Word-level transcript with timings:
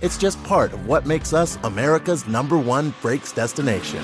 It's 0.00 0.16
just 0.16 0.42
part 0.44 0.72
of 0.72 0.86
what 0.86 1.06
makes 1.06 1.32
us 1.32 1.58
America's 1.64 2.26
number 2.28 2.56
one 2.56 2.94
brakes 3.02 3.32
destination. 3.32 4.00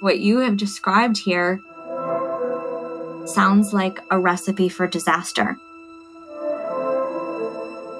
What 0.00 0.20
you 0.20 0.40
have 0.40 0.56
described 0.58 1.18
here 1.18 1.60
sounds 3.26 3.72
like 3.72 3.98
a 4.10 4.18
recipe 4.18 4.68
for 4.68 4.86
disaster. 4.86 5.56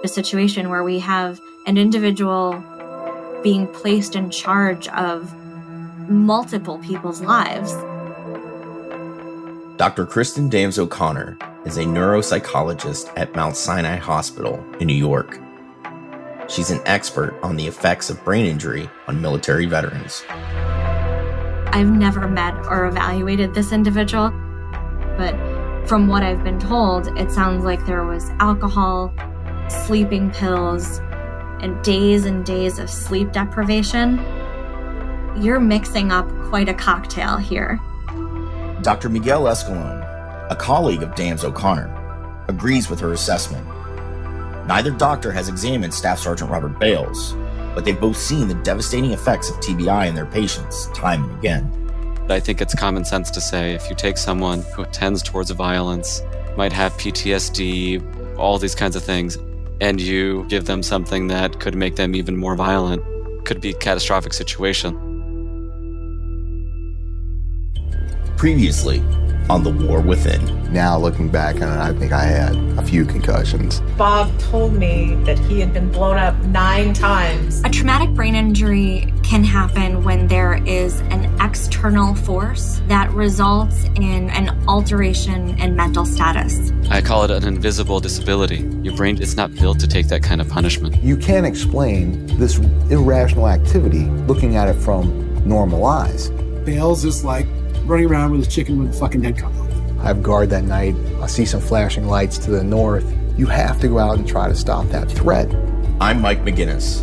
A 0.05 0.09
situation 0.09 0.69
where 0.69 0.83
we 0.83 0.99
have 0.99 1.41
an 1.67 1.79
individual 1.79 2.63
being 3.43 3.67
placed 3.69 4.17
in 4.17 4.31
charge 4.31 4.87
of 4.89 5.35
multiple 6.11 6.79
people's 6.79 7.23
lives. 7.23 7.73
Dr. 9.81 10.05
Kristen 10.05 10.51
Dams 10.51 10.79
O'Connor 10.79 11.39
is 11.65 11.79
a 11.79 11.85
neuropsychologist 11.85 13.11
at 13.17 13.35
Mount 13.35 13.57
Sinai 13.57 13.97
Hospital 13.97 14.63
in 14.79 14.87
New 14.87 14.93
York. 14.93 15.41
She's 16.51 16.69
an 16.69 16.83
expert 16.85 17.41
on 17.43 17.57
the 17.57 17.67
effects 17.67 18.11
of 18.11 18.23
brain 18.23 18.45
injury 18.45 18.91
on 19.07 19.23
military 19.23 19.65
veterans. 19.65 20.23
I've 20.29 21.89
never 21.89 22.29
met 22.29 22.55
or 22.67 22.89
evaluated 22.89 23.55
this 23.55 23.73
individual, 23.73 24.29
but 25.17 25.35
from 25.89 26.09
what 26.09 26.25
I've 26.25 26.45
been 26.45 26.61
told, 26.61 27.07
it 27.19 27.33
sounds 27.33 27.65
like 27.65 27.87
there 27.87 28.05
was 28.05 28.29
alcohol, 28.39 29.15
sleeping 29.87 30.31
pills, 30.31 30.99
and 31.63 31.83
days 31.83 32.27
and 32.27 32.45
days 32.45 32.79
of 32.79 32.91
sleep 32.91 33.33
deprivation. 33.33 34.19
You're 35.39 35.59
mixing 35.59 36.13
up 36.13 36.29
quite 36.51 36.69
a 36.69 36.75
cocktail 36.75 37.39
here. 37.39 37.81
Dr. 38.83 39.11
Miguel 39.11 39.43
Escalon, 39.43 40.01
a 40.51 40.57
colleague 40.57 41.03
of 41.03 41.15
Dams 41.15 41.45
O'Connor, 41.45 42.45
agrees 42.49 42.89
with 42.89 42.99
her 43.01 43.13
assessment. 43.13 43.67
Neither 44.67 44.91
doctor 44.91 45.31
has 45.33 45.51
examined 45.51 45.93
Staff 45.93 46.19
Sergeant 46.19 46.51
Robert 46.51 46.79
Bales, 46.79 47.35
but 47.75 47.85
they've 47.85 48.01
both 48.01 48.17
seen 48.17 48.49
the 48.49 48.55
devastating 48.55 49.13
effects 49.13 49.51
of 49.51 49.57
TBI 49.57 50.09
in 50.09 50.15
their 50.15 50.25
patients 50.25 50.87
time 50.95 51.25
and 51.25 51.39
again. 51.39 51.71
I 52.31 52.41
think 52.41 52.63
it's 52.63 52.75
common 52.75 53.05
sense 53.05 53.31
to 53.33 53.41
say 53.41 53.75
if 53.75 53.91
you 53.91 53.97
take 53.97 54.17
someone 54.17 54.63
who 54.75 54.87
tends 54.87 55.23
towards 55.23 55.51
violence, 55.51 56.23
might 56.57 56.73
have 56.73 56.95
PTSD, 56.95 58.39
all 58.39 58.57
these 58.57 58.75
kinds 58.75 58.97
of 58.97 59.03
things, 59.03 59.37
and 59.83 60.01
you 60.01 60.47
give 60.49 60.65
them 60.65 60.83
something 60.83 61.27
that 61.27 61.61
could 61.61 61.75
make 61.75 61.97
them 61.97 62.15
even 62.15 62.35
more 62.35 62.57
violent, 62.57 63.03
could 63.45 63.61
be 63.61 63.71
a 63.71 63.75
catastrophic 63.75 64.33
situation. 64.33 65.10
Previously 68.41 69.01
on 69.51 69.63
The 69.65 69.71
War 69.71 70.01
Within. 70.01 70.73
Now, 70.73 70.97
looking 70.97 71.29
back 71.29 71.57
on 71.57 71.65
it, 71.65 71.79
I 71.79 71.93
think 71.93 72.11
I 72.11 72.25
had 72.25 72.57
a 72.79 72.83
few 72.83 73.05
concussions. 73.05 73.81
Bob 73.99 74.31
told 74.39 74.73
me 74.73 75.15
that 75.25 75.39
he 75.41 75.61
had 75.61 75.75
been 75.75 75.93
blown 75.93 76.17
up 76.17 76.35
nine 76.47 76.95
times. 76.95 77.63
A 77.67 77.69
traumatic 77.69 78.09
brain 78.15 78.35
injury 78.35 79.13
can 79.23 79.45
happen 79.45 80.03
when 80.03 80.27
there 80.27 80.55
is 80.65 81.01
an 81.11 81.39
external 81.39 82.15
force 82.15 82.81
that 82.89 83.11
results 83.11 83.85
in 83.97 84.31
an 84.31 84.59
alteration 84.67 85.51
in 85.61 85.77
mental 85.77 86.07
status. 86.07 86.73
I 86.89 87.03
call 87.03 87.25
it 87.25 87.31
an 87.31 87.47
invisible 87.47 88.01
disability. 88.01 88.67
Your 88.83 88.97
brain 88.97 89.21
is 89.21 89.37
not 89.37 89.55
built 89.55 89.79
to 89.81 89.87
take 89.87 90.09
that 90.09 90.23
kind 90.23 90.41
of 90.41 90.49
punishment. 90.49 90.97
You 91.03 91.19
can't 91.19 91.45
explain 91.45 92.27
this 92.39 92.57
irrational 92.89 93.49
activity 93.49 94.07
looking 94.27 94.57
at 94.57 94.67
it 94.67 94.81
from 94.81 95.47
normal 95.47 95.85
eyes. 95.85 96.31
Bales 96.65 97.05
is 97.05 97.23
like 97.23 97.47
running 97.91 98.09
around 98.09 98.31
with 98.31 98.47
a 98.47 98.51
chicken 98.51 98.79
with 98.79 98.95
a 98.95 98.99
fucking 98.99 99.21
head 99.21 99.37
cut 99.37 99.53
off. 99.53 99.69
I 99.99 100.05
have 100.05 100.23
guard 100.23 100.49
that 100.51 100.63
night. 100.63 100.95
I 101.21 101.27
see 101.27 101.45
some 101.45 101.61
flashing 101.61 102.07
lights 102.07 102.39
to 102.39 102.53
the 102.53 102.63
north. 102.63 103.05
You 103.37 103.47
have 103.47 103.81
to 103.81 103.89
go 103.89 103.99
out 103.99 104.17
and 104.17 104.29
try 104.29 104.47
to 104.47 104.55
stop 104.55 104.87
that 104.91 105.11
threat. 105.11 105.53
I'm 106.01 106.21
Mike 106.21 106.45
McGinnis. 106.45 107.03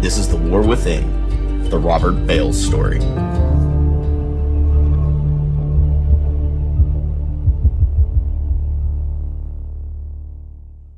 This 0.00 0.16
is 0.16 0.28
The 0.28 0.36
War 0.36 0.62
Within, 0.62 1.68
the 1.68 1.78
Robert 1.78 2.28
Bales 2.28 2.64
story. 2.64 3.00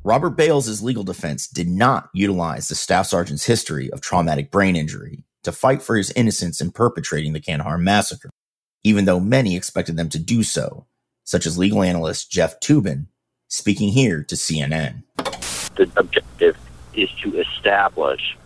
Robert 0.04 0.37
Bales' 0.37 0.82
legal 0.82 1.04
defense 1.04 1.49
did 1.49 1.69
not 1.69 2.10
utilize 2.12 2.69
the 2.69 2.75
staff 2.75 3.06
sergeant's 3.06 3.47
history 3.47 3.91
of 3.93 4.03
traumatic 4.03 4.50
brain 4.50 4.76
injury 4.76 5.25
to 5.43 5.52
fight 5.52 5.81
for 5.81 5.96
his 5.96 6.12
innocence 6.12 6.61
in 6.61 6.70
perpetrating 6.70 7.32
the 7.32 7.40
Kandahar 7.40 7.79
massacre 7.79 8.29
even 8.84 9.05
though 9.05 9.20
many 9.20 9.56
expected 9.56 9.96
them 9.96 10.08
to 10.11 10.19
do 10.19 10.43
so, 10.43 10.87
such 11.25 11.46
as 11.46 11.58
legal 11.58 11.82
analyst 11.82 12.31
Jeff 12.31 12.58
Toobin, 12.61 13.06
speaking 13.49 13.90
here 13.90 14.23
to 14.25 14.34
CNN. 14.34 15.02
The 15.76 15.90
objective 15.96 16.56
is 16.94 17.11
to 17.23 17.38
establish 17.40 18.37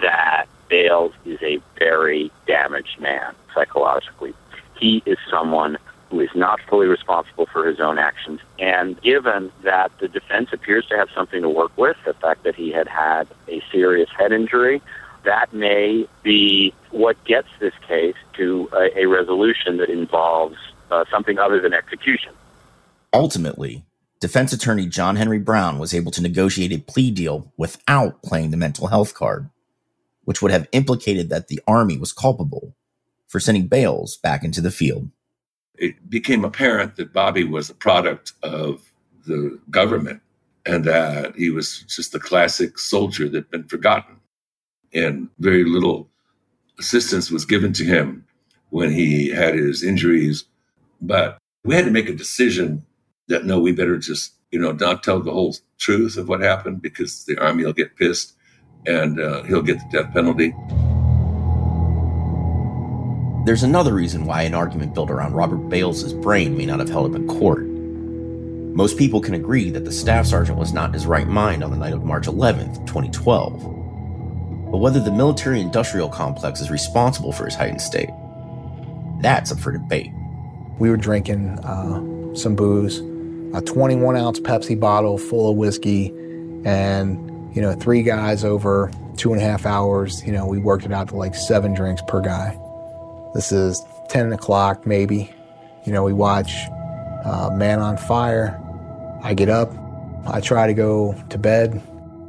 that 0.00 0.46
Bales 0.68 1.12
is 1.24 1.38
a 1.42 1.58
very 1.78 2.30
damaged 2.46 3.00
man 3.00 3.34
psychologically. 3.54 4.34
He 4.78 5.02
is 5.04 5.18
someone 5.28 5.76
who 6.10 6.20
is 6.20 6.30
not 6.34 6.60
fully 6.68 6.86
responsible 6.86 7.46
for 7.46 7.66
his 7.66 7.80
own 7.80 7.98
actions. 7.98 8.40
And 8.58 9.00
given 9.00 9.52
that 9.62 9.92
the 9.98 10.08
defense 10.08 10.50
appears 10.52 10.86
to 10.86 10.96
have 10.96 11.08
something 11.14 11.42
to 11.42 11.48
work 11.48 11.76
with, 11.76 11.96
the 12.04 12.14
fact 12.14 12.42
that 12.44 12.54
he 12.54 12.70
had 12.70 12.88
had 12.88 13.28
a 13.48 13.62
serious 13.70 14.10
head 14.16 14.32
injury, 14.32 14.82
that 15.24 15.52
may 15.52 16.06
be 16.22 16.74
what 16.90 17.22
gets 17.24 17.48
this 17.60 17.74
case 17.86 18.16
to 18.34 18.68
a, 18.72 19.00
a 19.00 19.06
resolution 19.06 19.76
that 19.78 19.90
involves 19.90 20.56
uh, 20.90 21.04
something 21.10 21.38
other 21.38 21.60
than 21.60 21.72
execution. 21.72 22.32
Ultimately, 23.12 23.84
defense 24.20 24.52
attorney 24.52 24.86
John 24.86 25.16
Henry 25.16 25.38
Brown 25.38 25.78
was 25.78 25.94
able 25.94 26.12
to 26.12 26.22
negotiate 26.22 26.72
a 26.72 26.78
plea 26.78 27.10
deal 27.10 27.52
without 27.56 28.22
playing 28.22 28.50
the 28.50 28.56
mental 28.56 28.88
health 28.88 29.14
card, 29.14 29.50
which 30.24 30.42
would 30.42 30.52
have 30.52 30.68
implicated 30.72 31.28
that 31.30 31.48
the 31.48 31.60
army 31.66 31.98
was 31.98 32.12
culpable 32.12 32.74
for 33.28 33.40
sending 33.40 33.66
Bales 33.66 34.16
back 34.16 34.44
into 34.44 34.60
the 34.60 34.70
field. 34.70 35.10
It 35.76 36.10
became 36.10 36.44
apparent 36.44 36.96
that 36.96 37.12
Bobby 37.12 37.44
was 37.44 37.70
a 37.70 37.74
product 37.74 38.32
of 38.42 38.82
the 39.26 39.58
government 39.70 40.20
and 40.66 40.84
that 40.84 41.34
he 41.36 41.50
was 41.50 41.80
just 41.88 42.12
the 42.12 42.20
classic 42.20 42.78
soldier 42.78 43.28
that 43.28 43.36
had 43.36 43.50
been 43.50 43.64
forgotten. 43.64 44.19
And 44.92 45.28
very 45.38 45.64
little 45.64 46.08
assistance 46.78 47.30
was 47.30 47.44
given 47.44 47.72
to 47.74 47.84
him 47.84 48.26
when 48.70 48.90
he 48.90 49.28
had 49.28 49.54
his 49.54 49.82
injuries. 49.82 50.44
But 51.00 51.38
we 51.64 51.74
had 51.74 51.84
to 51.84 51.90
make 51.90 52.08
a 52.08 52.14
decision 52.14 52.84
that 53.28 53.44
no, 53.44 53.60
we 53.60 53.72
better 53.72 53.98
just, 53.98 54.34
you 54.50 54.58
know, 54.58 54.72
not 54.72 55.02
tell 55.02 55.20
the 55.20 55.32
whole 55.32 55.54
truth 55.78 56.16
of 56.16 56.28
what 56.28 56.40
happened 56.40 56.82
because 56.82 57.24
the 57.24 57.38
army 57.38 57.64
will 57.64 57.72
get 57.72 57.96
pissed 57.96 58.34
and 58.86 59.20
uh, 59.20 59.42
he'll 59.44 59.62
get 59.62 59.78
the 59.78 60.02
death 60.02 60.12
penalty. 60.12 60.54
There's 63.46 63.62
another 63.62 63.94
reason 63.94 64.26
why 64.26 64.42
an 64.42 64.54
argument 64.54 64.94
built 64.94 65.10
around 65.10 65.32
Robert 65.32 65.68
Bales's 65.68 66.12
brain 66.12 66.56
may 66.56 66.66
not 66.66 66.78
have 66.78 66.90
held 66.90 67.10
up 67.10 67.16
in 67.16 67.26
court. 67.26 67.66
Most 68.74 68.98
people 68.98 69.20
can 69.20 69.34
agree 69.34 69.70
that 69.70 69.84
the 69.84 69.92
staff 69.92 70.26
sergeant 70.26 70.58
was 70.58 70.72
not 70.72 70.88
in 70.88 70.94
his 70.94 71.06
right 71.06 71.26
mind 71.26 71.64
on 71.64 71.70
the 71.70 71.76
night 71.76 71.92
of 71.92 72.04
March 72.04 72.26
11th, 72.26 72.86
2012. 72.86 73.79
But 74.70 74.78
whether 74.78 75.00
the 75.00 75.10
military 75.10 75.60
industrial 75.60 76.08
complex 76.08 76.60
is 76.60 76.70
responsible 76.70 77.32
for 77.32 77.44
his 77.44 77.54
heightened 77.54 77.82
state, 77.82 78.10
that's 79.20 79.50
up 79.50 79.58
for 79.58 79.72
debate. 79.72 80.12
We 80.78 80.90
were 80.90 80.96
drinking 80.96 81.58
uh, 81.60 82.34
some 82.34 82.54
booze, 82.54 82.98
a 83.54 83.60
21 83.60 84.16
ounce 84.16 84.40
Pepsi 84.40 84.78
bottle 84.78 85.18
full 85.18 85.50
of 85.50 85.56
whiskey, 85.56 86.08
and, 86.64 87.54
you 87.54 87.60
know, 87.60 87.74
three 87.74 88.02
guys 88.02 88.44
over 88.44 88.90
two 89.16 89.32
and 89.32 89.42
a 89.42 89.44
half 89.44 89.66
hours. 89.66 90.24
You 90.24 90.32
know, 90.32 90.46
we 90.46 90.58
worked 90.58 90.84
it 90.84 90.92
out 90.92 91.08
to 91.08 91.16
like 91.16 91.34
seven 91.34 91.74
drinks 91.74 92.02
per 92.06 92.20
guy. 92.20 92.58
This 93.34 93.52
is 93.52 93.82
10 94.08 94.32
o'clock, 94.32 94.86
maybe. 94.86 95.32
You 95.84 95.92
know, 95.92 96.04
we 96.04 96.12
watch 96.12 96.52
uh, 97.24 97.50
Man 97.52 97.80
on 97.80 97.96
Fire. 97.96 98.58
I 99.22 99.34
get 99.34 99.48
up, 99.48 99.72
I 100.26 100.40
try 100.40 100.66
to 100.66 100.74
go 100.74 101.14
to 101.28 101.38
bed. 101.38 101.82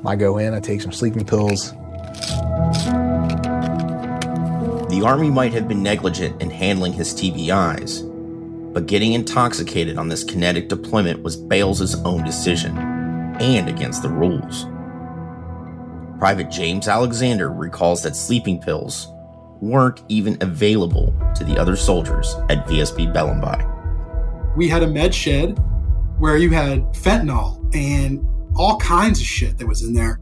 I 0.06 0.16
go 0.16 0.38
in, 0.38 0.54
I 0.54 0.60
take 0.60 0.82
some 0.82 0.92
sleeping 0.92 1.26
pills. 1.26 1.74
The 4.90 5.02
Army 5.06 5.30
might 5.30 5.54
have 5.54 5.68
been 5.68 5.81
negligent 5.81 6.42
in 6.42 6.50
handling 6.50 6.94
his 6.94 7.13
TBIs, 7.13 8.74
but 8.74 8.88
getting 8.88 9.13
intoxicated 9.13 9.98
on 9.98 10.10
this 10.10 10.24
kinetic 10.24 10.68
deployment 10.68 11.24
was 11.24 11.36
Bales' 11.36 11.96
own 12.04 12.24
decision 12.24 12.78
and 12.78 13.68
against 13.69 14.02
the 14.02 14.10
rules. 14.10 14.66
Private 16.19 16.52
James 16.52 16.88
Alexander 16.88 17.50
recalls 17.52 18.04
that 18.04 18.16
sleeping 18.16 18.62
pills 18.62 19.08
weren't 19.62 20.02
even 20.10 20.38
available 20.42 21.13
to 21.36 21.44
the 21.44 21.58
other 21.58 21.75
soldiers 21.75 22.36
at 22.50 22.68
VSP 22.68 23.13
Belambay. 23.13 23.68
We 24.56 24.68
had 24.68 24.84
a 24.84 24.88
med 24.88 25.16
shed 25.16 25.58
where 26.19 26.38
you 26.38 26.50
had 26.52 26.84
fentanyl 26.94 27.74
and 27.74 28.24
all 28.56 28.78
kinds 28.78 29.19
of 29.19 29.25
shit 29.25 29.58
that 29.58 29.66
was 29.66 29.81
in 29.81 29.94
there. 29.94 30.19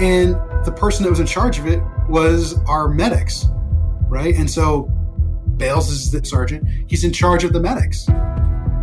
And 0.00 0.34
the 0.64 0.72
person 0.72 1.04
that 1.04 1.10
was 1.10 1.20
in 1.20 1.26
charge 1.26 1.58
of 1.58 1.66
it 1.66 1.82
was 2.08 2.58
our 2.66 2.88
medics, 2.88 3.46
right? 4.08 4.34
And 4.34 4.50
so 4.50 4.90
Bales 5.56 5.90
is 5.90 6.10
the 6.10 6.24
sergeant. 6.24 6.66
He's 6.86 7.04
in 7.04 7.12
charge 7.12 7.44
of 7.44 7.52
the 7.52 7.60
medics. 7.60 8.06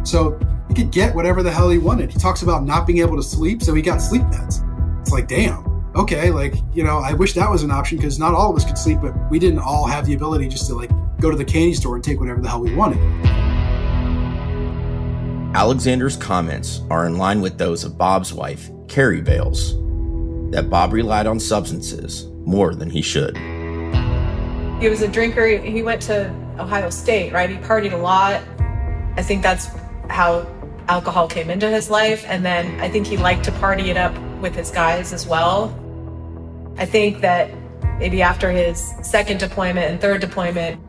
So 0.04 0.40
he 0.68 0.74
could 0.74 0.92
get 0.92 1.14
whatever 1.16 1.44
the 1.44 1.52
hell 1.52 1.70
he 1.70 1.78
wanted. 1.78 2.12
He 2.12 2.20
talks 2.20 2.42
about 2.42 2.64
not 2.64 2.88
being 2.88 3.00
able 3.00 3.18
to 3.18 3.24
sleep, 3.24 3.62
so 3.62 3.74
he 3.74 3.82
got 3.82 3.98
sleep 4.00 4.22
meds. 4.24 4.62
It's 5.02 5.12
like, 5.12 5.28
damn, 5.28 5.66
okay, 5.96 6.32
like, 6.32 6.56
you 6.74 6.84
know, 6.84 7.00
I 7.00 7.14
wish 7.14 7.34
that 7.34 7.50
was 7.50 7.64
an 7.64 7.72
option 7.72 7.98
because 7.98 8.18
not 8.20 8.34
all 8.34 8.52
of 8.52 8.56
us 8.56 8.66
could 8.66 8.78
sleep, 8.78 9.00
but 9.02 9.14
we 9.30 9.40
didn't 9.40 9.60
all 9.60 9.88
have 9.88 10.06
the 10.06 10.14
ability 10.14 10.48
just 10.48 10.68
to 10.68 10.76
like 10.76 10.92
go 11.20 11.30
to 11.30 11.38
the 11.38 11.46
candy 11.46 11.74
store 11.74 11.96
and 11.96 12.04
take 12.04 12.20
whatever 12.20 12.42
the 12.42 12.50
hell 12.50 12.62
we 12.62 12.74
wanted. 12.74 13.00
Alexander's 15.54 16.16
comments 16.16 16.82
are 16.90 17.06
in 17.06 17.18
line 17.18 17.42
with 17.42 17.58
those 17.58 17.84
of 17.84 17.98
Bob's 17.98 18.34
wife, 18.34 18.70
Carrie 18.88 19.22
Bales, 19.22 19.74
that 20.52 20.70
Bob 20.70 20.94
relied 20.94 21.28
on 21.28 21.40
substances 21.40 22.28
more 22.46 22.76
than 22.76 22.90
he 22.90 23.02
should. 23.02 23.38
He 24.80 24.90
was 24.90 25.02
a 25.02 25.08
drinker. 25.08 25.48
He 25.48 25.82
went 25.82 26.02
to 26.04 26.30
Ohio 26.60 26.90
State, 26.90 27.34
right? 27.34 27.50
He 27.50 27.58
partied 27.58 27.94
a 27.94 27.98
lot. 27.98 28.42
I 29.16 29.22
think 29.22 29.42
that's 29.44 29.70
how 30.10 30.48
alcohol 30.88 31.28
came 31.28 31.50
into 31.50 31.70
his 31.70 31.90
life. 31.90 32.26
And 32.28 32.46
then 32.46 32.80
I 32.82 32.90
think 32.90 33.08
he 33.08 33.18
liked 33.18 33.46
to 33.46 33.52
party 33.54 33.90
it 33.90 33.98
up 33.98 34.18
with 34.42 34.56
his 34.56 34.72
guys 34.72 35.14
as 35.14 35.26
well. 35.28 35.78
I 36.78 36.86
think 36.86 37.22
that 37.22 37.52
maybe 38.00 38.22
after 38.22 38.52
his 38.52 38.94
second 39.02 39.40
deployment 39.40 39.92
and 39.92 40.02
third 40.02 40.20
deployment, 40.20 40.82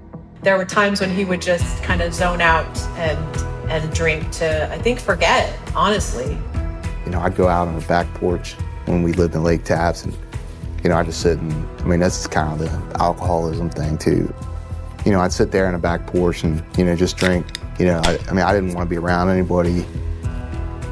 there 0.43 0.57
were 0.57 0.65
times 0.65 1.01
when 1.01 1.11
he 1.11 1.25
would 1.25 1.43
just 1.43 1.83
kind 1.83 2.01
of 2.03 2.13
zone 2.13 2.41
out 2.41 2.81
and 2.97 3.37
and 3.71 3.93
drink 3.95 4.31
to 4.33 4.71
I 4.73 4.79
think 4.79 4.99
forget, 4.99 5.57
honestly. 5.75 6.37
You 7.05 7.13
know, 7.13 7.21
I'd 7.21 7.37
go 7.37 7.47
out 7.49 7.69
on 7.69 7.79
the 7.79 7.87
back 7.87 8.13
porch 8.15 8.57
when 8.87 9.03
we 9.03 9.13
lived 9.13 9.35
in 9.35 9.43
Lake 9.43 9.65
Tapps 9.65 10.05
and 10.05 10.17
you 10.83 10.91
know, 10.91 10.97
I 10.97 11.05
just 11.05 11.21
sit 11.21 11.39
and 11.39 11.81
I 11.81 11.85
mean 11.85 12.01
that's 12.01 12.27
kind 12.27 12.53
of 12.53 12.59
the 12.59 13.01
alcoholism 13.01 13.71
thing 13.71 13.99
too. 13.99 14.33
You 15.05 15.13
know, 15.13 15.21
I'd 15.21 15.33
sit 15.33 15.51
there 15.51 15.67
on 15.67 15.73
the 15.73 15.79
back 15.79 16.07
porch 16.07 16.45
and, 16.45 16.63
you 16.77 16.85
know, 16.85 16.95
just 16.97 17.17
drink. 17.17 17.47
You 17.79 17.87
know, 17.87 18.01
I, 18.05 18.19
I 18.29 18.33
mean 18.33 18.45
I 18.45 18.53
didn't 18.53 18.75
want 18.75 18.89
to 18.89 18.91
be 18.91 18.99
around 18.99 19.31
anybody. 19.31 19.85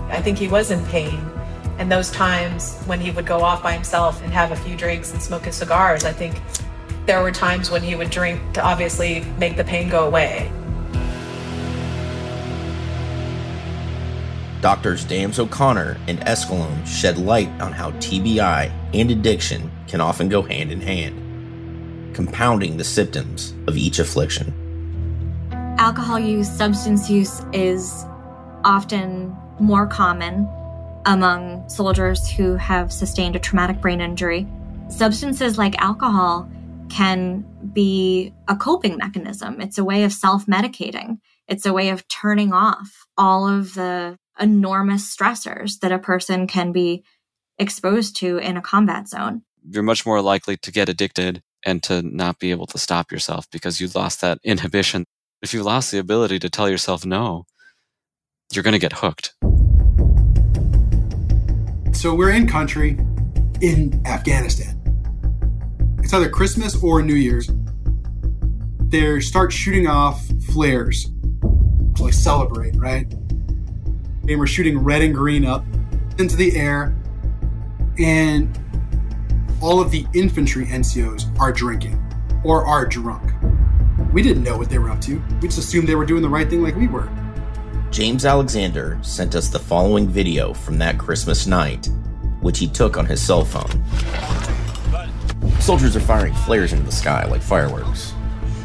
I 0.09 0.21
think 0.23 0.39
he 0.39 0.49
was 0.49 0.71
in 0.71 0.85
pain. 0.87 1.19
And 1.79 1.91
those 1.91 2.11
times 2.11 2.79
when 2.85 3.01
he 3.01 3.11
would 3.11 3.27
go 3.27 3.41
off 3.41 3.63
by 3.63 3.73
himself 3.73 4.23
and 4.23 4.33
have 4.33 4.53
a 4.53 4.57
few 4.57 4.77
drinks 4.77 5.13
and 5.13 5.23
smoke 5.23 5.45
his 5.45 5.57
cigars, 5.57 6.05
I 6.05 6.13
think 6.13 6.41
there 7.07 7.23
were 7.23 7.33
times 7.33 7.71
when 7.71 7.83
he 7.83 7.95
would 7.97 8.11
drink 8.11 8.41
to 8.55 8.65
obviously 8.65 9.21
make 9.39 9.57
the 9.57 9.65
pain 9.65 9.89
go 9.89 10.07
away. 10.07 10.53
Doctors 14.61 15.05
Dams 15.05 15.39
O'Connor 15.39 15.97
and 16.07 16.21
Escalon 16.21 16.87
shed 16.87 17.17
light 17.17 17.49
on 17.61 17.73
how 17.73 17.93
TBI 17.93 18.71
and 18.93 19.11
addiction 19.11 19.71
can 19.89 20.01
often 20.01 20.29
go 20.29 20.43
hand 20.43 20.71
in 20.71 20.81
hand, 20.81 22.15
compounding 22.15 22.77
the 22.77 22.85
symptoms 22.85 23.55
of 23.67 23.77
each 23.77 23.99
affliction. 23.99 24.53
Alcohol 25.79 26.19
use, 26.19 26.49
substance 26.49 27.09
use 27.09 27.43
is 27.55 28.05
often 28.65 29.35
more 29.59 29.87
common 29.87 30.47
among 31.07 31.67
soldiers 31.69 32.29
who 32.29 32.57
have 32.57 32.93
sustained 32.93 33.37
a 33.37 33.39
traumatic 33.39 33.81
brain 33.81 34.03
injury. 34.03 34.47
Substances 34.89 35.57
like 35.57 35.81
alcohol 35.81 36.51
can 36.91 37.47
be 37.73 38.35
a 38.49 38.57
coping 38.57 38.99
mechanism. 38.99 39.61
It's 39.61 39.79
a 39.79 39.85
way 39.85 40.05
of 40.05 40.13
self 40.13 40.45
medicating. 40.47 41.19
It's 41.49 41.65
a 41.65 41.73
way 41.73 41.89
of 41.89 42.07
turning 42.09 42.53
off 42.53 43.07
all 43.17 43.49
of 43.49 43.75
the 43.75 44.19
enormous 44.41 45.15
stressors 45.15 45.79
that 45.81 45.93
a 45.93 45.99
person 45.99 46.47
can 46.47 46.73
be 46.73 47.05
exposed 47.59 48.17
to 48.17 48.39
in 48.39 48.57
a 48.57 48.63
combat 48.63 49.09
zone. 49.09 49.43
You're 49.69 49.83
much 49.83 50.07
more 50.07 50.23
likely 50.23 50.57
to 50.57 50.73
get 50.73 50.89
addicted 50.89 51.43
and 51.65 51.83
to 51.85 52.03
not 52.03 52.39
be 52.39 52.51
able 52.51 52.67
to 52.69 52.79
stop 52.79 53.13
yourself 53.13 53.47
because 53.53 53.81
you 53.81 53.89
lost 53.95 54.21
that 54.23 54.39
inhibition. 54.45 55.05
If 55.43 55.55
you 55.55 55.63
lost 55.63 55.91
the 55.91 55.99
ability 55.99 56.39
to 56.41 56.51
tell 56.51 56.69
yourself 56.69 57.05
no, 57.05 57.45
you're 58.53 58.65
going 58.65 58.73
to 58.73 58.79
get 58.79 58.95
hooked. 58.95 59.35
So 61.93 62.15
we're 62.15 62.31
in 62.31 62.47
country 62.47 62.99
in 63.61 64.03
Afghanistan. 64.07 64.77
It's 65.99 66.13
either 66.13 66.31
Christmas 66.31 66.83
or 66.83 67.03
New 67.03 67.15
Year's. 67.15 67.51
They 68.89 69.21
start 69.21 69.53
shooting 69.53 69.87
off 69.87 70.27
flares 70.53 71.05
to 71.97 72.05
like 72.05 72.15
celebrate, 72.15 72.75
right? 72.77 73.07
And 74.31 74.39
we're 74.39 74.47
shooting 74.47 74.79
red 74.79 75.03
and 75.03 75.13
green 75.13 75.45
up 75.45 75.65
into 76.19 76.37
the 76.37 76.57
air. 76.57 76.97
And 77.99 78.57
all 79.61 79.81
of 79.81 79.91
the 79.91 80.07
infantry 80.15 80.67
NCOs 80.67 81.39
are 81.41 81.53
drinking 81.53 82.01
or 82.45 82.65
are 82.65 82.87
drunk. 82.87 83.33
We 84.13 84.23
didn't 84.23 84.45
know 84.45 84.57
what 84.57 84.71
they 84.71 84.79
were 84.79 84.91
up 84.91 85.01
to. 85.03 85.21
We 85.43 85.49
just 85.49 85.59
assumed 85.59 85.89
they 85.89 85.97
were 85.97 86.07
doing 86.07 86.23
the 86.23 86.29
right 86.29 86.49
thing 86.49 86.63
like 86.63 86.77
we 86.77 86.87
were. 86.87 87.11
James 87.91 88.25
Alexander 88.25 88.99
sent 89.03 89.35
us 89.35 89.49
the 89.49 89.59
following 89.59 90.09
video 90.09 90.55
from 90.55 90.79
that 90.79 90.97
Christmas 90.97 91.49
night, 91.49 91.89
which 92.41 92.61
he 92.61 92.69
took 92.69 92.97
on 92.97 93.07
his 93.07 93.21
cell 93.21 93.45
phone. 93.45 93.85
Soldiers 95.61 95.97
are 95.97 96.01
firing 96.01 96.35
flares 96.35 96.73
into 96.73 96.85
the 96.85 96.93
sky 96.93 97.27
like 97.27 97.43
fireworks. 97.43 98.15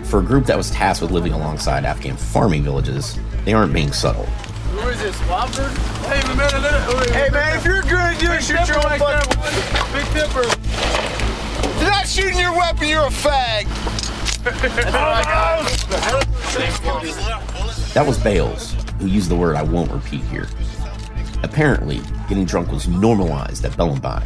For 0.03 0.19
a 0.19 0.23
group 0.23 0.45
that 0.45 0.57
was 0.57 0.69
tasked 0.69 1.01
with 1.01 1.11
living 1.11 1.33
alongside 1.33 1.85
Afghan 1.85 2.15
farming 2.15 2.63
villages, 2.63 3.17
they 3.43 3.53
aren't 3.53 3.73
being 3.73 3.91
subtle. 3.91 4.27
Who 4.85 4.91
is 4.91 5.01
this, 5.01 5.15
Wofford? 5.21 5.75
Hey, 6.05 6.21
man, 6.35 7.11
hey, 7.11 7.29
man, 7.31 7.57
if 7.57 7.65
you're 7.65 7.81
good, 7.81 8.21
you 8.21 8.39
shoot 8.39 8.67
your 8.67 8.77
own 8.77 8.99
fucking 8.99 9.33
Big 9.91 10.05
Dipper. 10.13 10.43
If 10.43 11.81
you're 11.81 11.89
not 11.89 12.07
shooting 12.07 12.37
your 12.37 12.55
weapon, 12.55 12.87
you're 12.87 13.07
a 13.07 13.09
fag. 13.09 13.65
That 17.95 18.05
was 18.05 18.19
Bales, 18.19 18.75
who 18.99 19.07
used 19.07 19.31
the 19.31 19.35
word 19.35 19.55
I 19.55 19.63
won't 19.63 19.91
repeat 19.91 20.21
here. 20.25 20.47
Apparently, 21.41 21.99
getting 22.29 22.45
drunk 22.45 22.71
was 22.71 22.87
normalized 22.87 23.65
at 23.65 23.71
Belambay. 23.71 24.23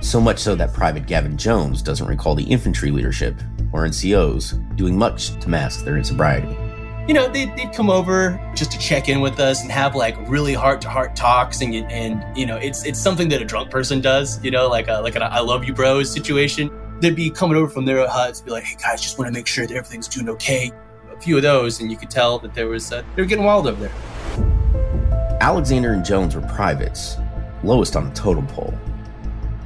So 0.00 0.20
much 0.20 0.40
so 0.40 0.56
that 0.56 0.74
Private 0.74 1.06
Gavin 1.06 1.36
Jones 1.36 1.82
doesn't 1.82 2.08
recall 2.08 2.34
the 2.34 2.42
infantry 2.42 2.90
leadership, 2.90 3.40
or 3.72 3.86
NCOs, 3.86 4.74
doing 4.74 4.98
much 4.98 5.38
to 5.38 5.48
mask 5.48 5.84
their 5.84 5.94
insobriety. 5.94 6.67
You 7.08 7.14
know, 7.14 7.26
they'd, 7.26 7.56
they'd 7.56 7.72
come 7.72 7.88
over 7.88 8.38
just 8.54 8.70
to 8.72 8.78
check 8.78 9.08
in 9.08 9.22
with 9.22 9.40
us 9.40 9.62
and 9.62 9.72
have 9.72 9.94
like 9.94 10.14
really 10.28 10.52
heart 10.52 10.82
to 10.82 10.90
heart 10.90 11.16
talks, 11.16 11.62
and 11.62 11.74
and 11.74 12.22
you 12.36 12.44
know, 12.44 12.58
it's 12.58 12.84
it's 12.84 13.00
something 13.00 13.30
that 13.30 13.40
a 13.40 13.46
drunk 13.46 13.70
person 13.70 14.02
does. 14.02 14.44
You 14.44 14.50
know, 14.50 14.68
like 14.68 14.88
a, 14.88 15.00
like 15.00 15.16
an 15.16 15.22
"I 15.22 15.40
love 15.40 15.64
you, 15.64 15.72
bros" 15.72 16.12
situation. 16.12 16.70
They'd 17.00 17.16
be 17.16 17.30
coming 17.30 17.56
over 17.56 17.66
from 17.66 17.86
their 17.86 18.06
huts, 18.06 18.42
be 18.42 18.50
like, 18.50 18.64
"Hey 18.64 18.76
guys, 18.76 19.00
just 19.00 19.18
want 19.18 19.26
to 19.26 19.32
make 19.32 19.46
sure 19.46 19.66
that 19.66 19.74
everything's 19.74 20.06
doing 20.06 20.28
okay." 20.28 20.70
A 21.10 21.18
few 21.18 21.36
of 21.36 21.42
those, 21.42 21.80
and 21.80 21.90
you 21.90 21.96
could 21.96 22.10
tell 22.10 22.38
that 22.40 22.52
there 22.52 22.68
was 22.68 22.92
uh, 22.92 23.02
they 23.16 23.22
were 23.22 23.26
getting 23.26 23.46
wild 23.46 23.66
over 23.66 23.88
there. 23.88 25.38
Alexander 25.40 25.94
and 25.94 26.04
Jones 26.04 26.36
were 26.36 26.42
privates, 26.42 27.16
lowest 27.64 27.96
on 27.96 28.10
the 28.10 28.14
totem 28.14 28.46
pole. 28.48 28.74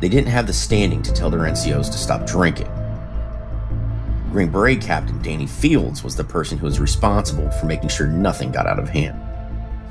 They 0.01 0.09
didn't 0.09 0.29
have 0.29 0.47
the 0.47 0.53
standing 0.53 1.03
to 1.03 1.13
tell 1.13 1.29
their 1.29 1.41
NCOs 1.41 1.87
to 1.87 1.99
stop 1.99 2.25
drinking. 2.25 2.69
Green 4.33 4.49
Beret 4.49 4.81
Captain 4.81 5.21
Danny 5.21 5.47
Fields 5.47 6.03
was 6.03 6.17
the 6.17 6.25
person 6.25 6.57
who 6.57 6.65
was 6.65 6.81
responsible 6.81 7.51
for 7.51 7.67
making 7.67 7.91
sure 7.91 8.07
nothing 8.07 8.51
got 8.51 8.67
out 8.67 8.79
of 8.79 8.89
hand. 8.89 9.21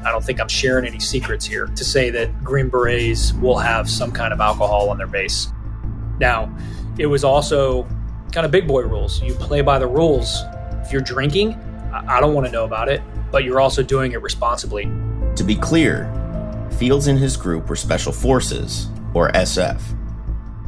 I 0.03 0.11
don't 0.11 0.23
think 0.23 0.41
I'm 0.41 0.47
sharing 0.47 0.83
any 0.87 0.99
secrets 0.99 1.45
here 1.45 1.67
to 1.67 1.83
say 1.85 2.09
that 2.09 2.43
Green 2.43 2.67
Berets 2.67 3.33
will 3.33 3.59
have 3.59 3.87
some 3.87 4.11
kind 4.11 4.33
of 4.33 4.41
alcohol 4.41 4.89
on 4.89 4.97
their 4.97 5.05
base. 5.05 5.47
Now, 6.19 6.51
it 6.97 7.05
was 7.05 7.23
also 7.23 7.83
kind 8.31 8.43
of 8.43 8.51
big 8.51 8.67
boy 8.67 8.81
rules. 8.81 9.21
You 9.21 9.35
play 9.35 9.61
by 9.61 9.77
the 9.77 9.85
rules. 9.85 10.41
If 10.83 10.91
you're 10.91 11.01
drinking, 11.01 11.53
I 11.93 12.19
don't 12.19 12.33
want 12.33 12.47
to 12.47 12.51
know 12.51 12.65
about 12.65 12.89
it, 12.89 13.03
but 13.31 13.43
you're 13.43 13.61
also 13.61 13.83
doing 13.83 14.13
it 14.13 14.23
responsibly. 14.23 14.85
To 15.35 15.43
be 15.43 15.55
clear, 15.55 16.11
Fields 16.79 17.05
and 17.05 17.19
his 17.19 17.37
group 17.37 17.69
were 17.69 17.75
Special 17.75 18.11
Forces, 18.11 18.87
or 19.13 19.29
SF. 19.33 19.79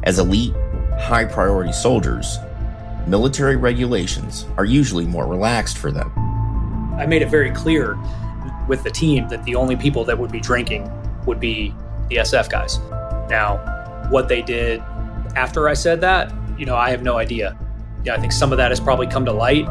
As 0.04 0.20
elite, 0.20 0.54
high 0.96 1.24
priority 1.24 1.72
soldiers, 1.72 2.38
military 3.06 3.56
regulations 3.56 4.46
are 4.56 4.64
usually 4.64 5.06
more 5.06 5.26
relaxed 5.26 5.78
for 5.78 5.90
them. 5.90 6.12
I 6.98 7.06
made 7.06 7.22
it 7.22 7.28
very 7.28 7.50
clear 7.50 7.98
with 8.68 8.82
the 8.82 8.90
team 8.90 9.28
that 9.28 9.44
the 9.44 9.54
only 9.54 9.76
people 9.76 10.04
that 10.04 10.18
would 10.18 10.32
be 10.32 10.40
drinking 10.40 10.90
would 11.26 11.40
be 11.40 11.74
the 12.08 12.16
SF 12.16 12.48
guys. 12.48 12.78
Now, 13.28 13.58
what 14.10 14.28
they 14.28 14.42
did 14.42 14.80
after 15.36 15.68
I 15.68 15.74
said 15.74 16.00
that, 16.02 16.32
you 16.58 16.66
know, 16.66 16.76
I 16.76 16.90
have 16.90 17.02
no 17.02 17.16
idea. 17.16 17.58
Yeah, 18.04 18.14
I 18.14 18.20
think 18.20 18.32
some 18.32 18.52
of 18.52 18.58
that 18.58 18.70
has 18.70 18.80
probably 18.80 19.06
come 19.06 19.24
to 19.24 19.32
light. 19.32 19.66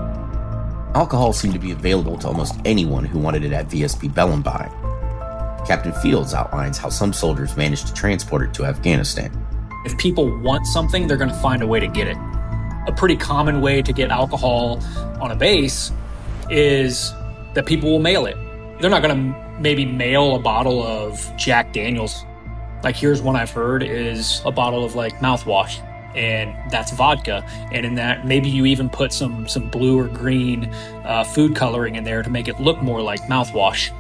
Alcohol 0.96 1.34
seemed 1.34 1.54
to 1.54 1.60
be 1.60 1.72
available 1.72 2.18
to 2.20 2.28
almost 2.28 2.56
anyone 2.66 3.06
who 3.06 3.20
wanted 3.20 3.44
it 3.44 3.54
at 3.54 3.68
VSP 3.68 4.14
Belambay. 4.14 4.70
Captain 5.66 5.94
Fields 5.94 6.34
outlines 6.34 6.78
how 6.78 6.90
some 6.90 7.14
soldiers 7.14 7.56
managed 7.56 7.88
to 7.88 7.94
transport 7.94 8.44
it 8.44 8.54
to 8.54 8.66
Afghanistan. 8.66 9.32
If 9.86 9.98
people 9.98 10.38
want 10.42 10.68
something, 10.68 11.08
they're 11.08 11.18
going 11.18 11.30
to 11.30 11.36
find 11.36 11.62
a 11.62 11.68
way 11.68 11.80
to 11.80 11.88
get 11.88 12.08
it. 12.08 12.18
A 12.88 12.92
pretty 12.92 13.16
common 13.16 13.62
way 13.62 13.82
to 13.82 13.94
get 13.94 14.12
alcohol 14.12 14.82
on 15.22 15.32
a 15.32 15.36
base 15.36 15.92
is 16.50 17.14
that 17.54 17.66
people 17.66 17.90
will 17.90 18.00
mail 18.00 18.26
it. 18.26 18.38
They're 18.80 18.90
not 18.90 19.02
going 19.02 19.16
to 19.16 19.60
maybe 19.60 19.86
mail 19.86 20.36
a 20.36 20.40
bottle 20.40 20.84
of 20.84 21.32
Jack 21.38 21.74
Daniels. 21.74 22.26
Like 22.84 22.96
here's 22.96 23.22
one 23.22 23.36
I've 23.36 23.52
heard 23.52 23.84
is 23.84 24.42
a 24.46 24.52
bottle 24.52 24.84
of 24.84 24.96
like 24.96 25.14
mouthwash 25.20 25.80
and 26.16 26.54
that's 26.70 26.92
vodka. 26.92 27.44
And 27.72 27.86
in 27.86 27.96
that, 27.96 28.26
maybe 28.26 28.50
you 28.50 28.66
even 28.66 28.90
put 28.90 29.14
some 29.14 29.48
some 29.48 29.70
blue 29.70 30.00
or 30.00 30.08
green 30.08 30.66
uh, 31.06 31.24
food 31.24 31.56
coloring 31.56 31.96
in 31.96 32.04
there 32.04 32.22
to 32.22 32.30
make 32.30 32.48
it 32.48 32.60
look 32.60 32.82
more 32.82 33.02
like 33.02 33.22
mouthwash. 33.22 33.92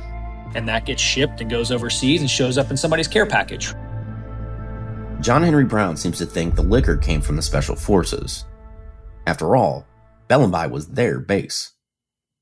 And 0.55 0.67
that 0.67 0.85
gets 0.85 1.01
shipped 1.01 1.41
and 1.41 1.49
goes 1.49 1.71
overseas 1.71 2.21
and 2.21 2.29
shows 2.29 2.57
up 2.57 2.69
in 2.69 2.77
somebody's 2.77 3.07
care 3.07 3.25
package. 3.25 3.73
John 5.21 5.41
Henry 5.41 5.63
Brown 5.63 5.95
seems 5.95 6.17
to 6.17 6.25
think 6.25 6.55
the 6.55 6.61
liquor 6.61 6.97
came 6.97 7.21
from 7.21 7.37
the 7.37 7.41
Special 7.41 7.75
Forces. 7.75 8.45
After 9.25 9.55
all, 9.55 9.87
Belambay 10.29 10.69
was 10.69 10.89
their 10.89 11.19
base. 11.19 11.71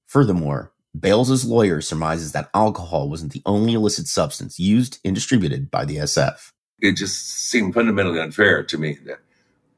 Furthermore, 0.05 0.71
Bales' 0.99 1.45
lawyer 1.45 1.79
surmises 1.79 2.31
that 2.31 2.49
alcohol 2.53 3.09
wasn't 3.09 3.31
the 3.31 3.41
only 3.45 3.73
illicit 3.73 4.07
substance 4.07 4.59
used 4.59 4.99
and 5.05 5.15
distributed 5.15 5.71
by 5.71 5.85
the 5.85 5.97
SF. 5.97 6.51
It 6.79 6.97
just 6.97 7.49
seemed 7.49 7.73
fundamentally 7.73 8.19
unfair 8.19 8.63
to 8.63 8.77
me 8.77 8.97
that 9.05 9.19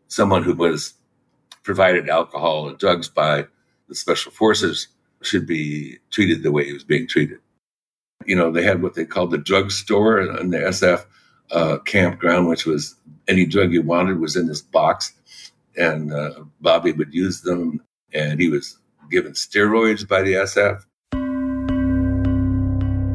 someone 0.08 0.44
who 0.44 0.56
was 0.56 0.94
provided 1.64 2.10
alcohol 2.10 2.68
and 2.68 2.78
drugs 2.78 3.10
by 3.10 3.46
the 3.90 3.96
special 3.96 4.32
forces 4.32 4.88
should 5.22 5.46
be 5.46 5.98
treated 6.10 6.42
the 6.42 6.52
way 6.52 6.66
he 6.66 6.74
was 6.74 6.84
being 6.84 7.08
treated. 7.08 7.40
You 8.26 8.36
know, 8.36 8.52
they 8.52 8.64
had 8.64 8.82
what 8.82 8.96
they 8.96 9.06
called 9.06 9.32
the 9.32 9.38
drug 9.38 9.72
store 9.72 10.20
in 10.20 10.50
the 10.50 10.58
SF 10.58 11.06
uh, 11.52 11.78
campground, 11.80 12.48
which 12.48 12.66
was 12.66 12.96
any 13.28 13.46
drug 13.46 13.74
you 13.74 13.82
wanted 13.82 14.20
was 14.20 14.36
in 14.36 14.48
this 14.48 14.62
box. 14.62 15.14
And 15.78 16.14
uh, 16.14 16.44
Bobby 16.62 16.92
would 16.92 17.14
use 17.14 17.42
them, 17.42 17.82
and 18.14 18.40
he 18.40 18.50
was 18.50 18.78
given 19.10 19.34
steroids 19.34 20.08
by 20.08 20.22
the 20.22 20.34
SF. 20.34 20.84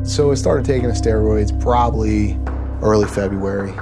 So 0.09 0.31
I 0.31 0.35
started 0.35 0.65
taking 0.65 0.89
the 0.89 0.95
steroids 0.95 1.59
probably 1.61 2.39
early 2.83 3.07
February. 3.07 3.73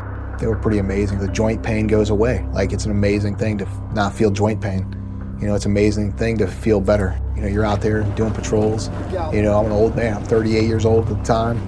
They 0.41 0.47
were 0.47 0.57
pretty 0.57 0.79
amazing. 0.79 1.19
The 1.19 1.29
joint 1.29 1.63
pain 1.63 1.87
goes 1.87 2.11
away. 2.11 2.47
Like 2.53 2.73
it's 2.73 2.85
an 2.85 2.91
amazing 2.91 3.37
thing 3.37 3.59
to 3.59 3.69
not 3.95 4.13
feel 4.13 4.31
joint 4.31 4.61
pain. 4.61 4.93
You 5.41 5.47
know, 5.47 5.55
it's 5.55 5.67
an 5.67 5.71
amazing 5.71 6.13
thing 6.13 6.37
to 6.39 6.47
feel 6.47 6.81
better. 6.81 7.19
You 7.35 7.43
know, 7.43 7.49
you're 7.49 7.65
out 7.65 7.81
there 7.81 8.03
doing 8.15 8.33
patrols. 8.33 8.89
You 9.33 9.43
know, 9.43 9.59
I'm 9.59 9.67
an 9.67 9.73
old 9.73 9.95
man. 9.95 10.17
I'm 10.17 10.25
38 10.25 10.65
years 10.65 10.85
old 10.85 11.09
at 11.09 11.17
the 11.17 11.23
time. 11.23 11.61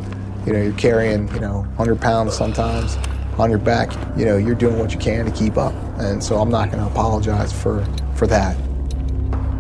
You 0.47 0.55
know, 0.55 0.63
you're 0.63 0.73
carrying, 0.73 1.29
you 1.35 1.41
know, 1.41 1.61
100 1.77 2.01
pounds 2.01 2.35
sometimes 2.35 2.97
on 3.41 3.51
your 3.51 3.59
back. 3.59 3.93
You 4.17 4.25
know, 4.25 4.37
you're 4.37 4.55
doing 4.55 4.79
what 4.79 4.93
you 4.93 4.99
can 4.99 5.25
to 5.27 5.31
keep 5.33 5.57
up. 5.57 5.75
And 5.99 6.23
so 6.23 6.41
I'm 6.41 6.51
not 6.51 6.71
going 6.71 6.83
to 6.83 6.91
apologize 6.91 7.53
for, 7.53 7.85
for 8.15 8.27
that. 8.27 8.57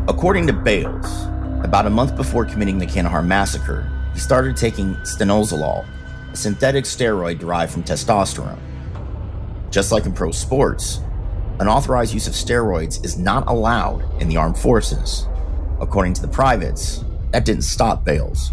According 0.08 0.46
to 0.46 0.52
Bales, 0.52 1.26
about 1.62 1.86
a 1.86 1.90
month 1.90 2.16
before 2.16 2.44
committing 2.44 2.78
the 2.78 2.86
Kandahar 2.86 3.22
massacre, 3.22 3.90
he 4.14 4.20
started 4.20 4.56
taking 4.56 4.94
stanozolol, 4.96 5.86
a 6.32 6.36
synthetic 6.36 6.84
steroid 6.84 7.38
derived 7.38 7.72
from 7.72 7.82
testosterone. 7.82 8.58
Just 9.70 9.92
like 9.92 10.06
in 10.06 10.12
pro 10.12 10.30
sports, 10.30 11.00
unauthorized 11.60 12.14
use 12.14 12.26
of 12.26 12.32
steroids 12.32 13.04
is 13.04 13.18
not 13.18 13.48
allowed 13.48 14.02
in 14.20 14.28
the 14.28 14.36
armed 14.36 14.58
forces. 14.58 15.26
According 15.80 16.14
to 16.14 16.22
the 16.22 16.28
privates, 16.28 17.04
that 17.32 17.44
didn't 17.44 17.62
stop 17.62 18.04
Bales. 18.04 18.52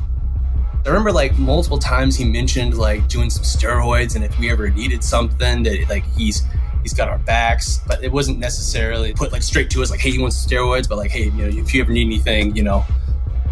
I 0.86 0.90
remember 0.90 1.12
like 1.12 1.36
multiple 1.40 1.80
times 1.80 2.16
he 2.16 2.26
mentioned 2.26 2.78
like 2.78 3.08
doing 3.08 3.32
some 3.32 3.42
steroids 3.42 4.16
and 4.16 4.24
if 4.24 4.38
we 4.38 4.52
ever 4.52 4.70
needed 4.70 5.04
something 5.04 5.64
that 5.64 5.90
like 5.90 6.04
he's 6.16 6.44
he's 6.84 6.94
got 6.94 7.10
our 7.10 7.18
backs, 7.18 7.80
but 7.88 8.04
it 8.04 8.12
wasn't 8.12 8.38
necessarily 8.38 9.12
put 9.12 9.32
like 9.32 9.42
straight 9.42 9.72
to 9.72 9.82
us 9.82 9.90
like, 9.90 10.00
hey, 10.00 10.12
you 10.12 10.22
want 10.22 10.34
steroids? 10.34 10.88
But 10.88 11.00
like, 11.00 11.10
hey, 11.10 11.24
you 11.24 11.32
know, 11.32 11.48
if 11.48 11.74
you 11.74 11.82
ever 11.82 11.92
need 11.92 12.06
anything, 12.06 12.56
you 12.56 12.62
know, 12.62 12.86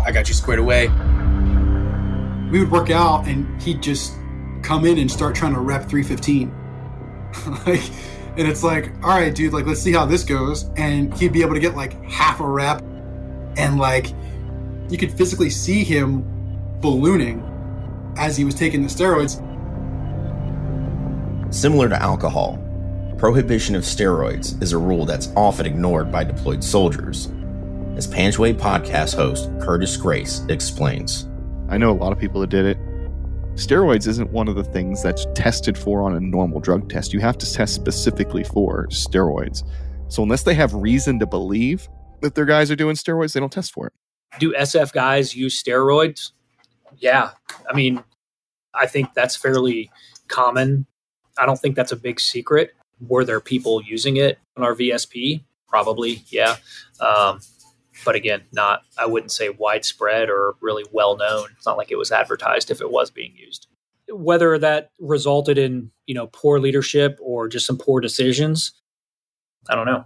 I 0.05 0.11
got 0.11 0.27
you 0.27 0.35
squared 0.35 0.59
away. 0.59 0.89
We 2.51 2.59
would 2.59 2.69
work 2.69 2.91
out 2.91 3.27
and 3.27 3.59
he'd 3.63 3.81
just 3.81 4.13
come 4.61 4.85
in 4.85 4.99
and 4.99 5.09
start 5.09 5.33
trying 5.33 5.55
to 5.55 5.59
rep 5.59 5.89
315. 5.89 6.53
like 7.65 7.81
and 8.37 8.47
it's 8.47 8.63
like, 8.63 8.91
all 9.03 9.09
right, 9.09 9.33
dude, 9.33 9.53
like 9.53 9.65
let's 9.65 9.81
see 9.81 9.91
how 9.91 10.05
this 10.05 10.23
goes. 10.23 10.65
And 10.75 11.11
he'd 11.15 11.33
be 11.33 11.41
able 11.41 11.55
to 11.55 11.59
get 11.59 11.75
like 11.75 11.99
half 12.03 12.41
a 12.41 12.47
rep 12.47 12.83
and 13.57 13.79
like 13.79 14.13
you 14.89 14.99
could 14.99 15.11
physically 15.17 15.49
see 15.49 15.83
him 15.83 16.29
ballooning 16.83 17.41
as 18.17 18.37
he 18.37 18.43
was 18.45 18.53
taking 18.53 18.83
the 18.83 18.89
steroids. 18.89 19.41
Similar 21.51 21.89
to 21.89 21.99
alcohol, 21.99 22.59
prohibition 23.17 23.73
of 23.73 23.83
steroids 23.83 24.61
is 24.61 24.73
a 24.73 24.77
rule 24.77 25.05
that's 25.05 25.29
often 25.35 25.65
ignored 25.65 26.11
by 26.11 26.23
deployed 26.23 26.63
soldiers. 26.63 27.31
As 27.95 28.07
Panchway 28.07 28.53
podcast 28.53 29.15
host 29.15 29.49
Curtis 29.61 29.95
Grace 29.97 30.43
explains, 30.49 31.27
I 31.69 31.77
know 31.77 31.89
a 31.89 31.93
lot 31.93 32.11
of 32.11 32.19
people 32.19 32.41
that 32.41 32.49
did 32.49 32.65
it. 32.65 32.77
Steroids 33.55 34.07
isn't 34.07 34.31
one 34.31 34.47
of 34.47 34.55
the 34.55 34.63
things 34.63 35.01
that's 35.01 35.25
tested 35.35 35.77
for 35.77 36.01
on 36.01 36.15
a 36.15 36.19
normal 36.19 36.59
drug 36.59 36.89
test. 36.89 37.13
You 37.13 37.19
have 37.21 37.37
to 37.37 37.51
test 37.51 37.75
specifically 37.75 38.43
for 38.43 38.87
steroids. 38.87 39.63
So 40.09 40.21
unless 40.21 40.43
they 40.43 40.55
have 40.55 40.73
reason 40.73 41.19
to 41.19 41.25
believe 41.25 41.87
that 42.21 42.35
their 42.35 42.45
guys 42.45 42.69
are 42.71 42.75
doing 42.75 42.95
steroids, 42.95 43.33
they 43.33 43.39
don't 43.39 43.53
test 43.53 43.71
for 43.71 43.87
it. 43.87 43.93
Do 44.39 44.53
SF 44.53 44.91
guys 44.91 45.35
use 45.35 45.61
steroids? 45.61 46.31
Yeah. 46.99 47.31
I 47.69 47.73
mean, 47.75 48.03
I 48.73 48.87
think 48.87 49.13
that's 49.13 49.35
fairly 49.35 49.91
common. 50.27 50.85
I 51.37 51.45
don't 51.45 51.59
think 51.59 51.75
that's 51.75 51.91
a 51.91 51.97
big 51.97 52.19
secret. 52.19 52.73
Were 52.99 53.25
there 53.25 53.39
people 53.39 53.81
using 53.83 54.17
it 54.17 54.39
on 54.57 54.63
our 54.63 54.75
VSP? 54.75 55.43
Probably, 55.67 56.23
yeah. 56.27 56.57
Um, 56.99 57.39
but 58.05 58.15
again, 58.15 58.43
not 58.51 58.83
I 58.97 59.05
wouldn't 59.05 59.31
say 59.31 59.49
widespread 59.49 60.29
or 60.29 60.55
really 60.61 60.83
well 60.91 61.17
known. 61.17 61.47
It's 61.55 61.65
not 61.65 61.77
like 61.77 61.91
it 61.91 61.97
was 61.97 62.11
advertised 62.11 62.71
if 62.71 62.81
it 62.81 62.91
was 62.91 63.09
being 63.09 63.33
used. 63.35 63.67
Whether 64.09 64.57
that 64.59 64.91
resulted 64.99 65.57
in 65.57 65.91
you 66.05 66.15
know 66.15 66.27
poor 66.27 66.59
leadership 66.59 67.17
or 67.21 67.47
just 67.47 67.65
some 67.65 67.77
poor 67.77 68.01
decisions, 68.01 68.73
I 69.69 69.75
don't 69.75 69.85
know. 69.85 70.05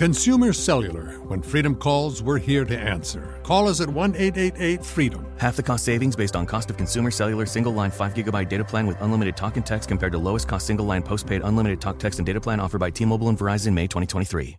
Consumer 0.00 0.54
Cellular. 0.54 1.20
When 1.28 1.42
freedom 1.42 1.74
calls, 1.74 2.22
we're 2.22 2.38
here 2.38 2.64
to 2.64 2.78
answer. 2.78 3.38
Call 3.42 3.68
us 3.68 3.82
at 3.82 3.88
1 3.90 4.16
888 4.16 4.82
freedom. 4.82 5.26
Half 5.36 5.56
the 5.56 5.62
cost 5.62 5.84
savings 5.84 6.16
based 6.16 6.34
on 6.36 6.46
cost 6.46 6.70
of 6.70 6.78
consumer 6.78 7.10
cellular 7.10 7.44
single 7.44 7.74
line 7.74 7.90
5 7.90 8.14
gigabyte 8.14 8.48
data 8.48 8.64
plan 8.64 8.86
with 8.86 8.98
unlimited 9.02 9.36
talk 9.36 9.56
and 9.56 9.66
text 9.66 9.90
compared 9.90 10.12
to 10.12 10.18
lowest 10.18 10.48
cost 10.48 10.66
single 10.66 10.86
line 10.86 11.02
postpaid 11.02 11.42
unlimited 11.44 11.82
talk, 11.82 11.98
text, 11.98 12.18
and 12.18 12.24
data 12.24 12.40
plan 12.40 12.60
offered 12.60 12.78
by 12.78 12.88
T 12.88 13.04
Mobile 13.04 13.28
and 13.28 13.38
Verizon 13.38 13.74
May 13.74 13.86
2023. 13.88 14.56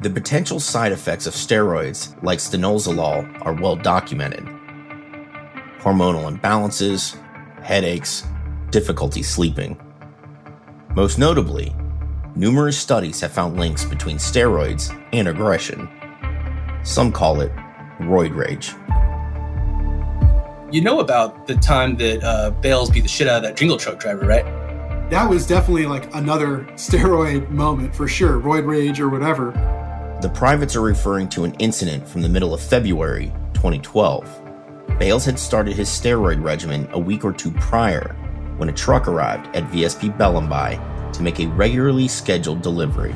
The 0.00 0.10
potential 0.10 0.60
side 0.60 0.92
effects 0.92 1.26
of 1.26 1.34
steroids, 1.34 2.16
like 2.22 2.38
stanozolol, 2.38 3.44
are 3.44 3.52
well 3.52 3.76
documented. 3.76 4.46
Hormonal 5.80 6.34
imbalances, 6.34 7.14
headaches, 7.62 8.24
difficulty 8.70 9.22
sleeping. 9.22 9.78
Most 10.94 11.18
notably, 11.18 11.74
numerous 12.36 12.78
studies 12.78 13.20
have 13.20 13.32
found 13.32 13.58
links 13.58 13.84
between 13.84 14.16
steroids 14.16 14.96
and 15.12 15.26
aggression. 15.26 15.88
Some 16.84 17.10
call 17.10 17.40
it 17.40 17.50
roid 17.98 18.36
rage. 18.36 18.74
You 20.72 20.82
know 20.82 21.00
about 21.00 21.48
the 21.48 21.56
time 21.56 21.96
that 21.96 22.22
uh, 22.22 22.50
Bales 22.50 22.90
beat 22.90 23.00
the 23.00 23.08
shit 23.08 23.26
out 23.26 23.38
of 23.38 23.42
that 23.42 23.56
jingle 23.56 23.76
truck 23.76 23.98
driver, 23.98 24.24
right? 24.24 24.44
That 25.10 25.28
was 25.28 25.48
definitely 25.48 25.86
like 25.86 26.14
another 26.14 26.58
steroid 26.74 27.50
moment 27.50 27.92
for 27.92 28.06
sure, 28.06 28.40
roid 28.40 28.64
rage 28.64 29.00
or 29.00 29.08
whatever. 29.08 29.50
The 30.22 30.30
privates 30.30 30.76
are 30.76 30.80
referring 30.80 31.28
to 31.30 31.42
an 31.42 31.54
incident 31.54 32.06
from 32.06 32.22
the 32.22 32.28
middle 32.28 32.54
of 32.54 32.60
February 32.60 33.32
2012. 33.54 34.42
Bales 35.00 35.24
had 35.24 35.40
started 35.40 35.74
his 35.74 35.88
steroid 35.88 36.40
regimen 36.40 36.88
a 36.92 37.00
week 37.00 37.24
or 37.24 37.32
two 37.32 37.50
prior 37.50 38.14
when 38.56 38.68
a 38.68 38.72
truck 38.72 39.08
arrived 39.08 39.54
at 39.56 39.64
VSP 39.70 40.16
Belambay 40.16 41.12
to 41.12 41.22
make 41.22 41.40
a 41.40 41.46
regularly 41.48 42.08
scheduled 42.08 42.62
delivery. 42.62 43.14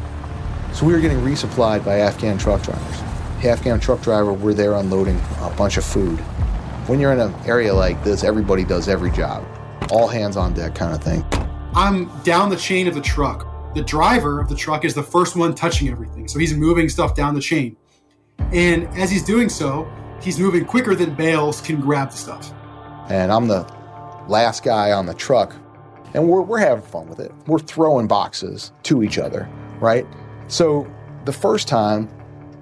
So 0.72 0.86
we 0.86 0.92
were 0.92 1.00
getting 1.00 1.18
resupplied 1.18 1.84
by 1.84 1.98
Afghan 1.98 2.38
truck 2.38 2.62
drivers. 2.62 3.42
The 3.42 3.50
Afghan 3.50 3.80
truck 3.80 4.02
driver 4.02 4.32
were 4.32 4.54
there 4.54 4.74
unloading 4.74 5.20
a 5.40 5.50
bunch 5.50 5.76
of 5.76 5.84
food. 5.84 6.18
When 6.88 7.00
you're 7.00 7.12
in 7.12 7.20
an 7.20 7.34
area 7.46 7.74
like 7.74 8.02
this, 8.04 8.24
everybody 8.24 8.64
does 8.64 8.88
every 8.88 9.10
job. 9.10 9.46
All 9.90 10.08
hands 10.08 10.36
on 10.36 10.54
deck 10.54 10.74
kind 10.74 10.94
of 10.94 11.02
thing. 11.02 11.24
I'm 11.74 12.08
down 12.22 12.50
the 12.50 12.56
chain 12.56 12.86
of 12.86 12.94
the 12.94 13.00
truck. 13.00 13.74
The 13.74 13.82
driver 13.82 14.40
of 14.40 14.48
the 14.48 14.56
truck 14.56 14.84
is 14.84 14.94
the 14.94 15.02
first 15.02 15.36
one 15.36 15.54
touching 15.54 15.88
everything. 15.88 16.26
So 16.26 16.38
he's 16.38 16.54
moving 16.54 16.88
stuff 16.88 17.14
down 17.14 17.34
the 17.34 17.40
chain. 17.40 17.76
And 18.52 18.88
as 18.98 19.10
he's 19.10 19.24
doing 19.24 19.48
so, 19.48 19.90
he's 20.22 20.38
moving 20.38 20.64
quicker 20.64 20.94
than 20.94 21.14
Bales 21.14 21.60
can 21.60 21.80
grab 21.80 22.10
the 22.10 22.16
stuff. 22.16 22.52
And 23.08 23.30
I'm 23.30 23.46
the 23.46 23.64
last 24.28 24.62
guy 24.62 24.92
on 24.92 25.06
the 25.06 25.14
truck. 25.14 25.54
And 26.14 26.28
we're, 26.28 26.42
we're 26.42 26.58
having 26.58 26.82
fun 26.82 27.08
with 27.08 27.20
it. 27.20 27.32
We're 27.46 27.58
throwing 27.58 28.06
boxes 28.06 28.72
to 28.84 29.02
each 29.02 29.18
other, 29.18 29.48
right? 29.80 30.06
So 30.48 30.90
the 31.24 31.32
first 31.32 31.68
time, 31.68 32.08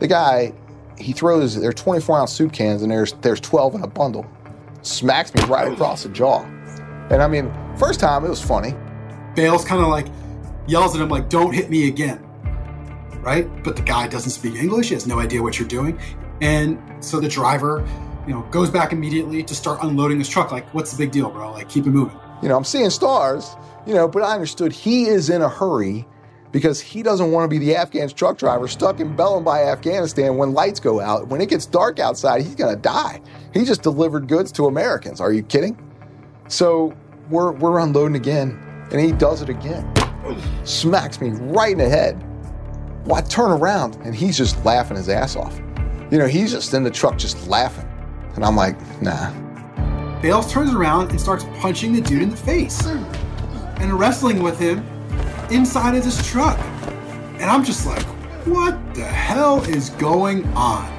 the 0.00 0.09
guy, 0.09 0.52
he 0.98 1.12
throws, 1.12 1.59
there 1.59 1.70
are 1.70 1.74
24 1.74 2.20
ounce 2.20 2.33
soup 2.33 2.52
cans 2.52 2.83
and 2.83 2.90
there's, 2.90 3.12
there's 3.14 3.40
12 3.40 3.76
in 3.76 3.83
a 3.83 3.87
bundle. 3.87 4.26
Smacks 4.83 5.35
me 5.35 5.44
right 5.44 5.72
across 5.72 6.02
the 6.02 6.09
jaw. 6.09 6.44
And 7.11 7.22
I 7.22 7.29
mean, 7.29 7.52
first 7.76 8.00
time 8.00 8.24
it 8.24 8.29
was 8.29 8.42
funny. 8.42 8.74
Bales 9.35 9.64
kind 9.64 9.81
of 9.81 9.88
like 9.88 10.07
yells 10.66 10.94
at 10.94 11.00
him 11.00 11.09
like, 11.09 11.29
"Don't 11.29 11.52
hit 11.52 11.70
me 11.70 11.88
again," 11.88 12.24
right? 13.20 13.48
But 13.62 13.76
the 13.76 13.83
guy 13.83 14.09
doesn't 14.09 14.31
speak 14.31 14.57
English; 14.57 14.88
he 14.88 14.94
has 14.94 15.07
no 15.07 15.20
idea 15.20 15.42
what 15.42 15.59
you're 15.59 15.68
doing, 15.68 15.98
and 16.40 16.81
so 17.00 17.20
the 17.20 17.29
driver, 17.29 17.87
you 18.27 18.33
know, 18.33 18.43
goes 18.51 18.71
back 18.71 18.93
immediately 18.93 19.43
to 19.43 19.55
start 19.55 19.79
unloading 19.83 20.19
his 20.19 20.29
truck. 20.29 20.51
Like, 20.53 20.73
what's 20.75 20.91
the 20.93 20.99
big 20.99 21.12
deal, 21.12 21.31
bro? 21.31 21.53
Like, 21.53 21.69
keep 21.69 21.87
it 21.87 21.91
moving. 21.91 22.19
You 22.43 22.49
know, 22.49 22.57
I'm 22.57 22.65
seeing 22.65 22.91
stars, 22.91 23.57
you 23.87 23.95
know, 23.95 24.09
but 24.09 24.23
I 24.23 24.35
understood 24.35 24.73
he 24.73 25.07
is 25.07 25.31
in 25.31 25.43
a 25.43 25.49
hurry 25.49 26.07
because 26.53 26.81
he 26.81 27.03
doesn't 27.03 27.33
want 27.33 27.45
to 27.45 27.49
be 27.49 27.65
the 27.65 27.77
Afghan 27.77 28.09
truck 28.09 28.39
driver 28.39 28.69
stuck 28.69 29.01
in 29.01 29.17
Belambay, 29.17 29.71
Afghanistan 29.73 30.37
when 30.37 30.53
lights 30.53 30.81
go 30.81 31.01
out. 31.01 31.29
When 31.29 31.41
it 31.41 31.49
gets 31.49 31.67
dark 31.67 31.99
outside, 31.99 32.43
he's 32.43 32.55
going 32.55 32.75
to 32.75 32.81
die. 32.81 33.21
He 33.53 33.65
just 33.65 33.83
delivered 33.83 34.29
goods 34.29 34.53
to 34.53 34.67
Americans. 34.67 35.21
Are 35.21 35.33
you 35.33 35.43
kidding? 35.43 35.79
So 36.49 36.95
we're, 37.31 37.53
we're 37.53 37.79
unloading 37.79 38.17
again, 38.17 38.59
and 38.91 39.01
he 39.01 39.12
does 39.12 39.43
it 39.43 39.49
again. 39.49 39.91
Smacks 40.65 41.21
me 41.21 41.31
right 41.31 41.73
in 41.73 41.79
the 41.79 41.89
head. 41.89 42.23
Well, 43.07 43.17
I 43.17 43.21
turn 43.23 43.51
around, 43.51 43.97
and 44.05 44.15
he's 44.15 44.37
just 44.37 44.62
laughing 44.65 44.97
his 44.97 45.09
ass 45.09 45.37
off. 45.37 45.61
You 46.11 46.19
know, 46.19 46.27
he's 46.27 46.53
just 46.53 46.75
in 46.75 46.85
the 46.85 46.91
truck 46.91 47.19
just 47.19 47.49
laughing. 47.49 47.86
And 48.37 48.44
I'm 48.44 48.55
like, 48.55 48.77
nah. 49.03 49.33
Bales 50.20 50.51
turns 50.53 50.72
around 50.72 51.11
and 51.11 51.20
starts 51.20 51.44
punching 51.59 51.92
the 51.92 52.01
dude 52.01 52.22
in 52.22 52.31
the 52.31 52.37
face 52.37 52.85
and 52.87 53.99
wrestling 53.99 54.42
with 54.42 54.59
him 54.59 54.87
inside 55.51 55.94
of 55.94 56.05
this 56.05 56.27
truck. 56.31 56.59
And 57.38 57.44
I'm 57.44 57.64
just 57.64 57.87
like, 57.87 58.05
what 58.46 58.94
the 58.94 59.05
hell 59.05 59.62
is 59.64 59.90
going 59.90 60.46
on? 60.49 60.92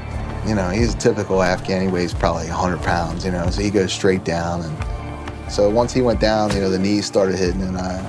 You 0.47 0.55
know, 0.55 0.69
he's 0.69 0.93
a 0.93 0.97
typical 0.97 1.41
Afghan. 1.41 1.81
He 1.81 1.87
weighs 1.87 2.13
probably 2.13 2.47
100 2.47 2.81
pounds, 2.81 3.25
you 3.25 3.31
know, 3.31 3.49
so 3.49 3.61
he 3.61 3.69
goes 3.69 3.91
straight 3.91 4.23
down. 4.23 4.61
And 4.61 5.51
so 5.51 5.69
once 5.69 5.93
he 5.93 6.01
went 6.01 6.19
down, 6.19 6.53
you 6.53 6.61
know, 6.61 6.69
the 6.69 6.79
knees 6.79 7.05
started 7.05 7.35
hitting, 7.35 7.61
and 7.61 7.77
I, 7.77 7.99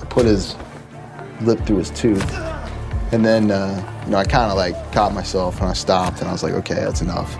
I 0.00 0.04
put 0.06 0.24
his 0.24 0.56
lip 1.40 1.60
through 1.66 1.78
his 1.78 1.90
tooth. 1.90 2.32
And 3.12 3.24
then, 3.24 3.50
uh, 3.50 4.02
you 4.04 4.12
know, 4.12 4.18
I 4.18 4.24
kind 4.24 4.50
of 4.50 4.56
like 4.56 4.92
caught 4.92 5.12
myself 5.12 5.60
and 5.60 5.68
I 5.68 5.72
stopped 5.72 6.20
and 6.20 6.28
I 6.28 6.32
was 6.32 6.42
like, 6.42 6.54
okay, 6.54 6.74
that's 6.74 7.00
enough. 7.00 7.38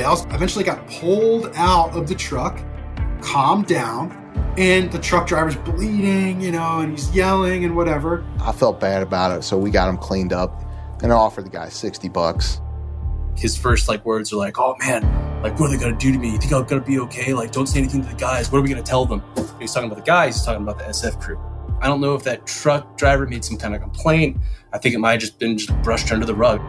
Bales 0.00 0.24
eventually 0.30 0.64
got 0.64 0.88
pulled 0.88 1.54
out 1.56 1.94
of 1.94 2.08
the 2.08 2.14
truck, 2.14 2.58
calmed 3.20 3.66
down, 3.66 4.10
and 4.56 4.90
the 4.90 4.98
truck 4.98 5.26
driver's 5.26 5.56
bleeding, 5.56 6.40
you 6.40 6.50
know, 6.50 6.80
and 6.80 6.92
he's 6.92 7.14
yelling 7.14 7.66
and 7.66 7.76
whatever. 7.76 8.24
I 8.40 8.52
felt 8.52 8.80
bad 8.80 9.02
about 9.02 9.36
it, 9.36 9.42
so 9.42 9.58
we 9.58 9.70
got 9.70 9.90
him 9.90 9.98
cleaned 9.98 10.32
up 10.32 10.64
and 11.02 11.12
I 11.12 11.16
offered 11.16 11.44
the 11.44 11.50
guy 11.50 11.68
60 11.68 12.08
bucks. 12.08 12.62
His 13.36 13.58
first 13.58 13.90
like 13.90 14.02
words 14.06 14.32
are 14.32 14.36
like, 14.36 14.58
"Oh 14.58 14.74
man, 14.78 15.02
like 15.42 15.60
what 15.60 15.68
are 15.68 15.76
they 15.76 15.82
gonna 15.82 15.98
do 15.98 16.12
to 16.12 16.18
me? 16.18 16.30
You 16.30 16.38
think 16.38 16.54
I'm 16.54 16.64
gonna 16.64 16.80
be 16.80 16.98
okay? 17.00 17.34
Like 17.34 17.52
don't 17.52 17.66
say 17.66 17.80
anything 17.80 18.00
to 18.00 18.08
the 18.08 18.14
guys. 18.14 18.50
What 18.50 18.60
are 18.60 18.62
we 18.62 18.70
gonna 18.70 18.82
tell 18.82 19.04
them?" 19.04 19.22
He's 19.58 19.74
talking 19.74 19.90
about 19.90 20.02
the 20.02 20.10
guys. 20.10 20.36
He's 20.36 20.46
talking 20.46 20.62
about 20.62 20.78
the 20.78 20.88
SF 20.88 21.20
crew. 21.20 21.38
I 21.82 21.88
don't 21.88 22.00
know 22.00 22.14
if 22.14 22.22
that 22.24 22.46
truck 22.46 22.96
driver 22.96 23.26
made 23.26 23.44
some 23.44 23.58
kind 23.58 23.74
of 23.74 23.82
complaint. 23.82 24.38
I 24.72 24.78
think 24.78 24.94
it 24.94 24.98
might 24.98 25.12
have 25.12 25.20
just 25.20 25.38
been 25.38 25.58
just 25.58 25.74
brushed 25.82 26.10
under 26.10 26.24
the 26.24 26.34
rug. 26.34 26.62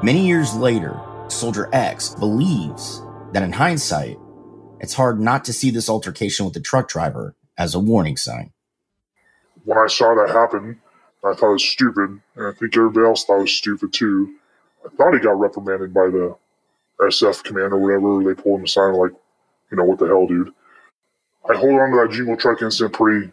Many 0.00 0.28
years 0.28 0.54
later, 0.54 0.96
Soldier 1.26 1.68
X 1.72 2.14
believes 2.14 3.02
that 3.32 3.42
in 3.42 3.50
hindsight, 3.50 4.16
it's 4.78 4.94
hard 4.94 5.18
not 5.20 5.44
to 5.46 5.52
see 5.52 5.70
this 5.70 5.88
altercation 5.90 6.44
with 6.44 6.54
the 6.54 6.60
truck 6.60 6.88
driver 6.88 7.34
as 7.58 7.74
a 7.74 7.80
warning 7.80 8.16
sign. 8.16 8.52
When 9.64 9.76
I 9.76 9.88
saw 9.88 10.14
that 10.14 10.32
happen, 10.32 10.80
I 11.24 11.34
thought 11.34 11.50
it 11.50 11.54
was 11.54 11.64
stupid, 11.68 12.20
and 12.36 12.46
I 12.46 12.52
think 12.52 12.76
everybody 12.76 13.06
else 13.06 13.24
thought 13.24 13.38
it 13.38 13.42
was 13.42 13.52
stupid 13.52 13.92
too. 13.92 14.36
I 14.86 14.94
thought 14.94 15.14
he 15.14 15.18
got 15.18 15.38
reprimanded 15.38 15.92
by 15.92 16.06
the 16.06 16.36
SF 17.00 17.42
command 17.42 17.72
or 17.72 17.78
whatever. 17.78 18.22
They 18.22 18.40
pulled 18.40 18.60
him 18.60 18.66
aside, 18.66 18.90
like, 18.90 19.12
you 19.72 19.76
know, 19.76 19.84
what 19.84 19.98
the 19.98 20.06
hell, 20.06 20.28
dude. 20.28 20.52
I 21.50 21.56
hold 21.56 21.74
on 21.74 21.90
to 21.90 21.96
that 21.96 22.12
jingle 22.12 22.36
truck 22.36 22.62
incident 22.62 22.94
pretty, 22.94 23.32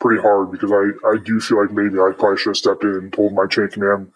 pretty 0.00 0.22
hard 0.22 0.50
because 0.50 0.72
I, 0.72 1.08
I 1.08 1.18
do 1.22 1.40
feel 1.40 1.60
like 1.60 1.72
maybe 1.72 1.98
I 1.98 2.12
probably 2.18 2.38
should 2.38 2.50
have 2.50 2.56
stepped 2.56 2.84
in 2.84 2.94
and 2.94 3.12
told 3.12 3.34
my 3.34 3.46
chain 3.46 3.68
command, 3.68 4.12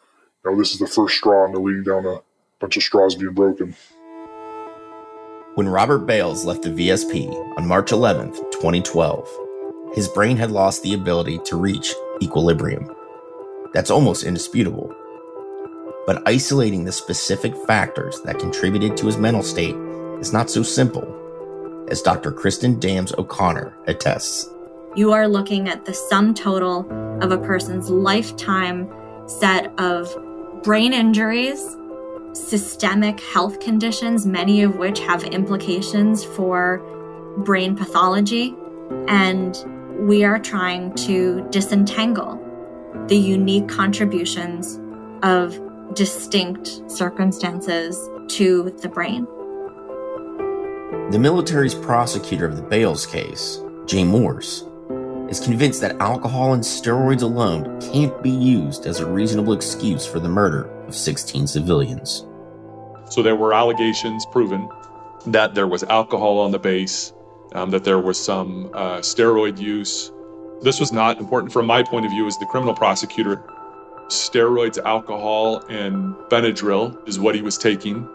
you 0.46 0.52
know, 0.52 0.58
this 0.58 0.72
is 0.72 0.78
the 0.78 0.86
first 0.86 1.16
straw, 1.16 1.44
and 1.44 1.54
they're 1.54 1.60
leading 1.60 1.82
down 1.82 2.06
a 2.06 2.20
bunch 2.60 2.76
of 2.76 2.82
straws 2.82 3.16
being 3.16 3.34
broken. 3.34 3.74
When 5.54 5.68
Robert 5.68 6.00
Bales 6.00 6.44
left 6.44 6.62
the 6.62 6.68
VSP 6.68 7.58
on 7.58 7.66
March 7.66 7.90
11th, 7.90 8.36
2012, 8.52 9.28
his 9.94 10.08
brain 10.08 10.36
had 10.36 10.50
lost 10.50 10.82
the 10.82 10.94
ability 10.94 11.40
to 11.46 11.56
reach 11.56 11.94
equilibrium. 12.22 12.94
That's 13.72 13.90
almost 13.90 14.24
indisputable. 14.24 14.94
But 16.06 16.22
isolating 16.28 16.84
the 16.84 16.92
specific 16.92 17.56
factors 17.66 18.20
that 18.22 18.38
contributed 18.38 18.96
to 18.98 19.06
his 19.06 19.16
mental 19.16 19.42
state 19.42 19.74
is 20.20 20.32
not 20.32 20.48
so 20.48 20.62
simple, 20.62 21.04
as 21.90 22.02
Dr. 22.02 22.30
Kristen 22.30 22.78
Dams 22.78 23.12
O'Connor 23.18 23.76
attests. 23.86 24.48
You 24.94 25.12
are 25.12 25.26
looking 25.26 25.68
at 25.68 25.86
the 25.86 25.92
sum 25.92 26.34
total 26.34 26.86
of 27.20 27.32
a 27.32 27.38
person's 27.38 27.90
lifetime 27.90 28.88
set 29.26 29.72
of 29.80 30.14
brain 30.66 30.92
injuries, 30.92 31.76
systemic 32.32 33.20
health 33.20 33.60
conditions, 33.60 34.26
many 34.26 34.62
of 34.62 34.74
which 34.78 34.98
have 34.98 35.22
implications 35.22 36.24
for 36.24 36.78
brain 37.44 37.76
pathology, 37.76 38.52
and 39.06 39.64
we 40.08 40.24
are 40.24 40.40
trying 40.40 40.92
to 40.96 41.46
disentangle 41.50 42.42
the 43.06 43.16
unique 43.16 43.68
contributions 43.68 44.80
of 45.22 45.56
distinct 45.94 46.82
circumstances 46.90 48.10
to 48.26 48.76
the 48.82 48.88
brain. 48.88 49.24
The 51.12 51.18
military's 51.20 51.76
prosecutor 51.76 52.44
of 52.44 52.56
the 52.56 52.62
Bales 52.62 53.06
case, 53.06 53.62
Jay 53.84 54.02
Morse, 54.02 54.64
is 55.28 55.40
convinced 55.40 55.80
that 55.80 56.00
alcohol 56.00 56.52
and 56.52 56.62
steroids 56.62 57.22
alone 57.22 57.80
can't 57.80 58.22
be 58.22 58.30
used 58.30 58.86
as 58.86 59.00
a 59.00 59.06
reasonable 59.06 59.52
excuse 59.52 60.06
for 60.06 60.20
the 60.20 60.28
murder 60.28 60.64
of 60.86 60.94
16 60.94 61.46
civilians. 61.46 62.26
So 63.10 63.22
there 63.22 63.36
were 63.36 63.52
allegations 63.52 64.24
proven 64.26 64.68
that 65.26 65.54
there 65.54 65.66
was 65.66 65.82
alcohol 65.84 66.38
on 66.38 66.52
the 66.52 66.58
base, 66.58 67.12
um, 67.52 67.70
that 67.70 67.84
there 67.84 67.98
was 67.98 68.22
some 68.22 68.70
uh, 68.74 68.98
steroid 68.98 69.58
use. 69.58 70.12
This 70.62 70.78
was 70.78 70.92
not 70.92 71.18
important 71.18 71.52
from 71.52 71.66
my 71.66 71.82
point 71.82 72.06
of 72.06 72.12
view 72.12 72.26
as 72.26 72.38
the 72.38 72.46
criminal 72.46 72.74
prosecutor. 72.74 73.42
Steroids, 74.08 74.78
alcohol, 74.84 75.64
and 75.68 76.14
Benadryl 76.30 77.06
is 77.08 77.18
what 77.18 77.34
he 77.34 77.42
was 77.42 77.58
taking. 77.58 78.08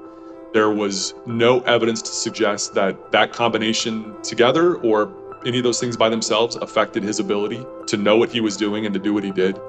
There 0.54 0.70
was 0.70 1.14
no 1.26 1.60
evidence 1.62 2.02
to 2.02 2.12
suggest 2.12 2.74
that 2.76 3.12
that 3.12 3.34
combination 3.34 4.16
together 4.22 4.76
or 4.78 5.14
any 5.46 5.58
of 5.58 5.64
those 5.64 5.80
things 5.80 5.98
by 5.98 6.10
themselves 6.10 6.56
affected 6.58 7.04
his 7.04 7.20
ability 7.20 7.66
to 7.88 7.98
know 7.98 8.18
what 8.18 8.30
he 8.30 8.42
was 8.42 8.58
doing 8.58 8.86
and 8.86 8.94
to 8.94 9.00
do 9.00 9.14
what 9.14 9.24
he 9.24 9.32
did. 9.32 9.60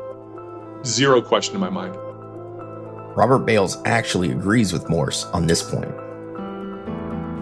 Zero 0.85 1.23
question 1.23 1.55
in 1.55 1.61
my 1.61 1.71
mind. 1.71 1.97
Robert 3.17 3.41
Bales 3.41 3.77
actually 3.85 4.31
agrees 4.31 4.73
with 4.73 4.89
Morse 4.89 5.25
on 5.27 5.47
this 5.47 5.63
point. 5.63 5.93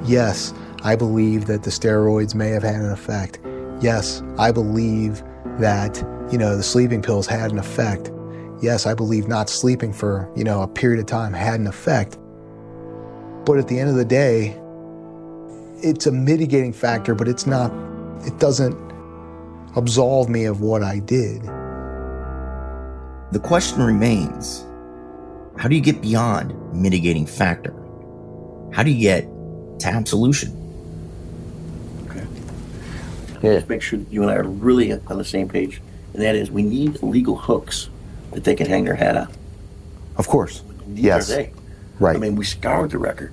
Yes, 0.08 0.52
I 0.82 0.96
believe 0.96 1.46
that 1.46 1.62
the 1.62 1.70
steroids 1.70 2.34
may 2.34 2.48
have 2.48 2.62
had 2.62 2.76
an 2.76 2.90
effect. 2.90 3.38
Yes, 3.80 4.22
I 4.38 4.50
believe 4.50 5.22
that, 5.58 5.98
you 6.30 6.38
know, 6.38 6.56
the 6.56 6.62
sleeping 6.62 7.02
pills 7.02 7.26
had 7.26 7.50
an 7.52 7.58
effect. 7.58 8.10
Yes, 8.60 8.86
I 8.86 8.94
believe 8.94 9.28
not 9.28 9.48
sleeping 9.48 9.92
for, 9.92 10.30
you 10.36 10.44
know, 10.44 10.62
a 10.62 10.68
period 10.68 11.00
of 11.00 11.06
time 11.06 11.32
had 11.32 11.60
an 11.60 11.66
effect. 11.66 12.18
But 13.44 13.58
at 13.58 13.68
the 13.68 13.78
end 13.78 13.90
of 13.90 13.96
the 13.96 14.04
day, 14.04 14.58
it's 15.82 16.06
a 16.06 16.12
mitigating 16.12 16.72
factor, 16.72 17.14
but 17.14 17.26
it's 17.26 17.46
not, 17.46 17.72
it 18.26 18.38
doesn't 18.38 18.76
absolve 19.76 20.28
me 20.28 20.44
of 20.44 20.60
what 20.60 20.82
I 20.82 20.98
did. 20.98 21.42
The 23.32 23.40
question 23.40 23.82
remains 23.82 24.64
how 25.56 25.68
do 25.68 25.74
you 25.74 25.80
get 25.80 26.00
beyond 26.00 26.54
mitigating 26.72 27.26
factor? 27.26 27.74
How 28.72 28.82
do 28.82 28.90
you 28.90 29.00
get 29.00 29.24
to 29.80 29.88
absolution? 29.88 30.56
Okay. 32.08 32.26
Yeah, 33.42 33.54
just 33.54 33.68
make 33.68 33.82
sure 33.82 33.98
that 33.98 34.10
you 34.10 34.22
and 34.22 34.30
I 34.30 34.36
are 34.36 34.42
really 34.44 34.92
on 34.92 35.18
the 35.18 35.24
same 35.24 35.48
page. 35.48 35.82
And 36.14 36.22
that 36.22 36.34
is, 36.34 36.50
we 36.50 36.62
need 36.62 37.02
legal 37.02 37.36
hooks 37.36 37.88
that 38.32 38.44
they 38.44 38.54
can 38.54 38.66
hang 38.66 38.84
their 38.84 38.94
hat 38.94 39.16
on. 39.16 39.28
Of 40.16 40.28
course. 40.28 40.62
These 40.86 41.04
yes. 41.04 41.30
are 41.30 41.34
they. 41.34 41.52
Right. 41.98 42.16
I 42.16 42.18
mean, 42.18 42.36
we 42.36 42.44
scoured 42.44 42.90
the 42.90 42.98
record. 42.98 43.32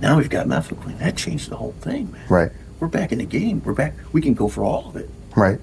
Now 0.00 0.18
we've 0.18 0.30
got 0.30 0.46
mefloquine. 0.46 0.98
That 0.98 1.16
changed 1.16 1.50
the 1.50 1.56
whole 1.56 1.74
thing, 1.80 2.12
man. 2.12 2.26
Right. 2.28 2.52
We're 2.84 2.88
back 2.88 3.12
in 3.12 3.18
the 3.18 3.24
game. 3.24 3.62
We're 3.64 3.72
back. 3.72 3.94
We 4.12 4.20
can 4.20 4.34
go 4.34 4.46
for 4.46 4.62
all 4.62 4.90
of 4.90 4.96
it. 4.96 5.08
Right. 5.34 5.58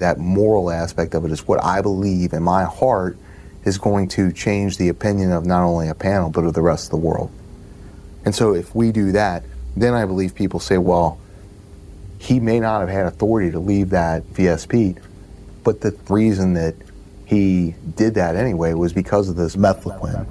That 0.00 0.18
moral 0.18 0.70
aspect 0.70 1.14
of 1.14 1.24
it 1.24 1.30
is 1.30 1.48
what 1.48 1.64
I 1.64 1.80
believe 1.80 2.34
in 2.34 2.42
my 2.42 2.64
heart 2.64 3.16
is 3.64 3.78
going 3.78 4.08
to 4.08 4.30
change 4.32 4.76
the 4.76 4.90
opinion 4.90 5.32
of 5.32 5.46
not 5.46 5.62
only 5.64 5.88
a 5.88 5.94
panel, 5.94 6.28
but 6.28 6.44
of 6.44 6.52
the 6.52 6.60
rest 6.60 6.84
of 6.84 6.90
the 6.90 6.98
world. 6.98 7.30
And 8.26 8.34
so 8.34 8.54
if 8.54 8.74
we 8.74 8.92
do 8.92 9.12
that, 9.12 9.44
then 9.78 9.94
I 9.94 10.04
believe 10.04 10.34
people 10.34 10.60
say, 10.60 10.76
well, 10.76 11.18
he 12.18 12.38
may 12.38 12.60
not 12.60 12.80
have 12.80 12.90
had 12.90 13.06
authority 13.06 13.50
to 13.52 13.58
leave 13.58 13.88
that 13.88 14.22
VSP, 14.34 15.00
but 15.64 15.80
the 15.80 15.98
reason 16.10 16.52
that 16.52 16.74
he 17.24 17.74
did 17.96 18.16
that 18.16 18.36
anyway 18.36 18.74
was 18.74 18.92
because 18.92 19.30
of 19.30 19.36
this 19.36 19.56
mefloquine. 19.56 20.26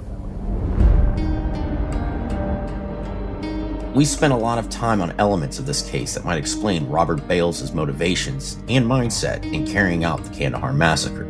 We 3.94 4.06
spent 4.06 4.32
a 4.32 4.36
lot 4.36 4.56
of 4.56 4.70
time 4.70 5.02
on 5.02 5.14
elements 5.18 5.58
of 5.58 5.66
this 5.66 5.86
case 5.90 6.14
that 6.14 6.24
might 6.24 6.38
explain 6.38 6.88
Robert 6.88 7.28
Bales' 7.28 7.74
motivations 7.74 8.54
and 8.66 8.86
mindset 8.86 9.44
in 9.52 9.66
carrying 9.66 10.02
out 10.02 10.24
the 10.24 10.34
Kandahar 10.34 10.72
massacre. 10.72 11.26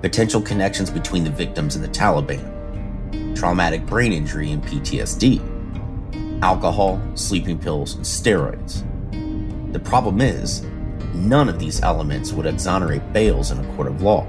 Potential 0.00 0.42
connections 0.42 0.90
between 0.90 1.22
the 1.22 1.30
victims 1.30 1.76
and 1.76 1.84
the 1.84 1.88
Taliban, 1.88 3.36
traumatic 3.36 3.86
brain 3.86 4.12
injury 4.12 4.50
and 4.50 4.64
PTSD, 4.64 6.42
alcohol, 6.42 7.00
sleeping 7.14 7.60
pills, 7.60 7.94
and 7.94 8.04
steroids. 8.04 8.82
The 9.72 9.78
problem 9.78 10.20
is, 10.20 10.62
none 11.14 11.48
of 11.48 11.60
these 11.60 11.80
elements 11.82 12.32
would 12.32 12.46
exonerate 12.46 13.12
Bales 13.12 13.52
in 13.52 13.64
a 13.64 13.76
court 13.76 13.86
of 13.86 14.02
law. 14.02 14.26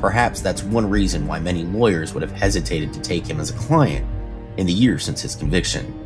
Perhaps 0.00 0.42
that's 0.42 0.62
one 0.62 0.88
reason 0.88 1.26
why 1.26 1.40
many 1.40 1.64
lawyers 1.64 2.14
would 2.14 2.22
have 2.22 2.30
hesitated 2.30 2.92
to 2.92 3.00
take 3.00 3.26
him 3.26 3.40
as 3.40 3.50
a 3.50 3.54
client 3.54 4.06
in 4.58 4.66
the 4.66 4.72
years 4.72 5.04
since 5.04 5.22
his 5.22 5.34
conviction. 5.34 5.99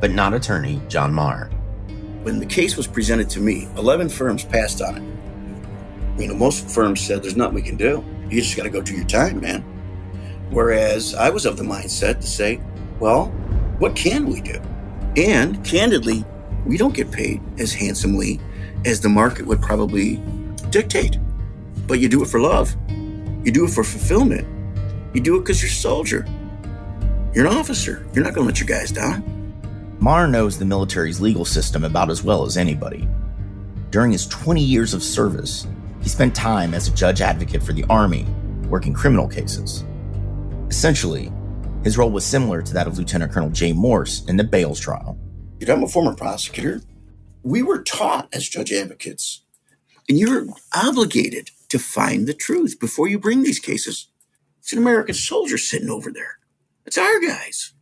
But 0.00 0.12
not 0.12 0.34
attorney 0.34 0.80
John 0.88 1.12
Marr. 1.12 1.50
When 2.22 2.38
the 2.38 2.46
case 2.46 2.76
was 2.76 2.86
presented 2.86 3.28
to 3.30 3.40
me, 3.40 3.68
11 3.76 4.08
firms 4.08 4.44
passed 4.44 4.82
on 4.82 4.96
it. 4.96 6.20
You 6.20 6.28
know, 6.28 6.34
most 6.34 6.68
firms 6.68 7.00
said 7.00 7.22
there's 7.22 7.36
nothing 7.36 7.54
we 7.54 7.62
can 7.62 7.76
do. 7.76 8.04
You 8.28 8.40
just 8.40 8.56
got 8.56 8.64
to 8.64 8.70
go 8.70 8.80
do 8.80 8.94
your 8.94 9.06
time, 9.06 9.40
man. 9.40 9.62
Whereas 10.50 11.14
I 11.14 11.30
was 11.30 11.46
of 11.46 11.56
the 11.56 11.64
mindset 11.64 12.20
to 12.20 12.26
say, 12.26 12.60
well, 13.00 13.26
what 13.78 13.94
can 13.94 14.26
we 14.26 14.40
do? 14.40 14.60
And 15.16 15.64
candidly, 15.64 16.24
we 16.66 16.76
don't 16.76 16.94
get 16.94 17.10
paid 17.10 17.40
as 17.58 17.72
handsomely 17.72 18.40
as 18.84 19.00
the 19.00 19.08
market 19.08 19.46
would 19.46 19.62
probably 19.62 20.16
dictate. 20.70 21.18
But 21.86 22.00
you 22.00 22.08
do 22.08 22.22
it 22.22 22.28
for 22.28 22.40
love. 22.40 22.76
You 23.44 23.52
do 23.52 23.64
it 23.64 23.70
for 23.70 23.84
fulfillment. 23.84 24.46
You 25.14 25.20
do 25.20 25.36
it 25.36 25.40
because 25.40 25.62
you're 25.62 25.70
a 25.70 25.72
soldier. 25.72 26.26
You're 27.34 27.46
an 27.46 27.56
officer. 27.56 28.06
You're 28.12 28.24
not 28.24 28.34
going 28.34 28.46
to 28.46 28.52
let 28.52 28.60
your 28.60 28.68
guys 28.68 28.90
down. 28.90 29.37
Marr 30.00 30.28
knows 30.28 30.58
the 30.58 30.64
military's 30.64 31.20
legal 31.20 31.44
system 31.44 31.84
about 31.84 32.08
as 32.10 32.22
well 32.22 32.44
as 32.44 32.56
anybody. 32.56 33.08
During 33.90 34.12
his 34.12 34.26
20 34.28 34.62
years 34.62 34.94
of 34.94 35.02
service, 35.02 35.66
he 36.02 36.08
spent 36.08 36.36
time 36.36 36.72
as 36.72 36.86
a 36.86 36.94
judge 36.94 37.20
advocate 37.20 37.62
for 37.62 37.72
the 37.72 37.84
Army, 37.90 38.24
working 38.68 38.92
criminal 38.94 39.26
cases. 39.26 39.84
Essentially, 40.68 41.32
His 41.84 41.96
role 41.96 42.10
was 42.10 42.24
similar 42.24 42.60
to 42.60 42.74
that 42.74 42.86
of 42.86 42.98
Lieutenant 42.98 43.32
Colonel 43.32 43.50
Jay 43.50 43.72
Morse 43.72 44.24
in 44.26 44.36
the 44.36 44.44
Bales 44.44 44.80
trial. 44.80 45.18
Dude, 45.58 45.70
I'm 45.70 45.84
a 45.84 45.88
former 45.88 46.14
prosecutor. 46.14 46.82
We 47.42 47.62
were 47.62 47.82
taught 47.82 48.28
as 48.32 48.48
judge 48.48 48.72
advocates, 48.72 49.42
and 50.08 50.18
you're 50.18 50.46
obligated 50.74 51.50
to 51.68 51.78
find 51.78 52.26
the 52.26 52.34
truth 52.34 52.78
before 52.80 53.08
you 53.08 53.18
bring 53.18 53.42
these 53.42 53.60
cases. 53.60 54.08
It's 54.58 54.72
an 54.72 54.78
American 54.78 55.14
soldier 55.14 55.56
sitting 55.56 55.88
over 55.90 56.10
there. 56.10 56.38
It's 56.84 56.98
our 56.98 57.20
guys. 57.20 57.72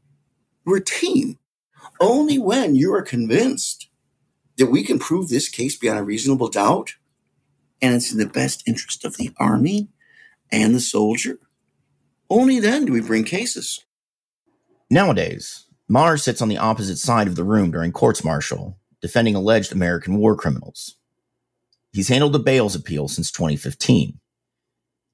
We're 0.64 0.78
a 0.78 0.84
team. 0.84 1.38
Only 2.00 2.38
when 2.38 2.74
you 2.74 2.92
are 2.94 3.02
convinced 3.02 3.88
that 4.56 4.66
we 4.66 4.82
can 4.82 4.98
prove 4.98 5.28
this 5.28 5.48
case 5.48 5.76
beyond 5.76 5.98
a 5.98 6.02
reasonable 6.02 6.48
doubt, 6.48 6.94
and 7.80 7.94
it's 7.94 8.12
in 8.12 8.18
the 8.18 8.26
best 8.26 8.62
interest 8.66 9.04
of 9.04 9.16
the 9.16 9.32
Army 9.38 9.88
and 10.50 10.74
the 10.74 10.80
soldier, 10.80 11.38
only 12.28 12.58
then 12.58 12.84
do 12.84 12.92
we 12.92 13.00
bring 13.00 13.24
cases. 13.24 13.84
Nowadays, 14.90 15.66
Marr 15.88 16.16
sits 16.16 16.42
on 16.42 16.48
the 16.48 16.58
opposite 16.58 16.98
side 16.98 17.28
of 17.28 17.36
the 17.36 17.44
room 17.44 17.70
during 17.70 17.92
courts 17.92 18.24
martial, 18.24 18.78
defending 19.00 19.34
alleged 19.34 19.72
American 19.72 20.16
war 20.16 20.36
criminals. 20.36 20.96
He's 21.92 22.08
handled 22.08 22.32
the 22.32 22.38
Bales 22.38 22.74
appeal 22.74 23.08
since 23.08 23.30
2015. 23.30 24.18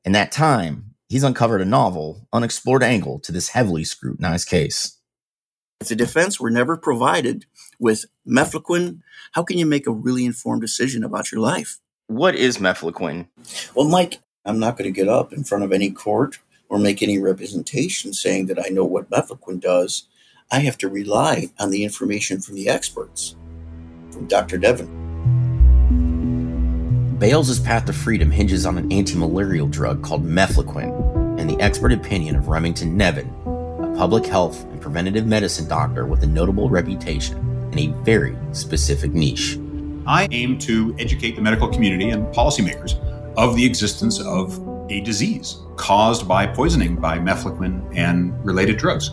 In 0.05 0.13
that 0.13 0.33
time, 0.33 0.95
he's 1.09 1.23
uncovered 1.23 1.61
a 1.61 1.67
novel, 1.67 2.27
unexplored 2.33 2.83
angle 2.83 3.21
to 3.21 3.33
this 3.33 3.51
heavily 3.51 3.85
scrutinized 3.85 4.49
case. 4.49 4.99
If 5.83 5.89
the 5.89 5.97
defense 5.97 6.39
were 6.39 6.49
never 6.49 6.77
provided 6.77 7.45
with 7.81 8.05
mefloquine, 8.25 9.01
how 9.33 9.43
can 9.43 9.59
you 9.59 9.67
make 9.67 9.89
a 9.89 9.93
really 9.93 10.25
informed 10.25 10.61
decision 10.61 11.03
about 11.03 11.33
your 11.33 11.41
life? 11.41 11.81
What 12.07 12.37
is 12.37 12.59
mefloquine? 12.59 13.27
Well, 13.75 13.89
Mike, 13.89 14.21
I'm 14.45 14.61
not 14.61 14.79
going 14.79 14.85
to 14.85 14.97
get 14.97 15.09
up 15.09 15.33
in 15.33 15.43
front 15.43 15.65
of 15.65 15.73
any 15.73 15.91
court 15.91 16.39
or 16.69 16.79
make 16.79 17.03
any 17.03 17.19
representation 17.19 18.13
saying 18.13 18.47
that 18.47 18.65
I 18.65 18.69
know 18.69 18.85
what 18.85 19.11
mefloquine 19.11 19.59
does. 19.59 20.07
I 20.53 20.61
have 20.61 20.79
to 20.79 20.89
rely 20.89 21.51
on 21.59 21.71
the 21.71 21.83
information 21.83 22.41
from 22.41 22.55
the 22.55 22.69
experts, 22.69 23.35
from 24.13 24.29
Dr. 24.29 24.59
Nevin. 24.59 25.01
Bales' 27.19 27.59
path 27.59 27.87
to 27.87 27.93
freedom 27.93 28.31
hinges 28.31 28.67
on 28.67 28.79
an 28.79 28.93
anti-malarial 28.93 29.67
drug 29.67 30.05
called 30.05 30.25
mefloquine 30.25 31.41
and 31.41 31.51
the 31.51 31.61
expert 31.61 31.93
opinion 31.93 32.37
of 32.37 32.47
Remington 32.47 32.97
Nevin, 32.97 33.35
public 33.97 34.27
health 34.27 34.65
and 34.65 34.81
preventative 34.81 35.27
medicine 35.27 35.69
doctor 35.69 36.07
with 36.07 36.23
a 36.23 36.27
notable 36.27 36.69
reputation 36.69 37.39
in 37.73 37.79
a 37.79 37.87
very 38.03 38.37
specific 38.53 39.13
niche. 39.13 39.59
I 40.07 40.27
aim 40.31 40.59
to 40.61 40.95
educate 40.99 41.37
the 41.37 41.43
medical 41.43 41.69
community 41.69 42.11
and 42.11 42.27
policymakers 42.35 42.99
of 43.37 43.55
the 43.55 43.65
existence 43.65 44.21
of 44.21 44.59
a 44.91 45.01
disease 45.01 45.59
caused 45.77 46.27
by 46.27 46.47
poisoning 46.47 46.97
by 46.97 47.19
mefloquine 47.19 47.83
and 47.97 48.33
related 48.45 48.79
drugs. 48.79 49.11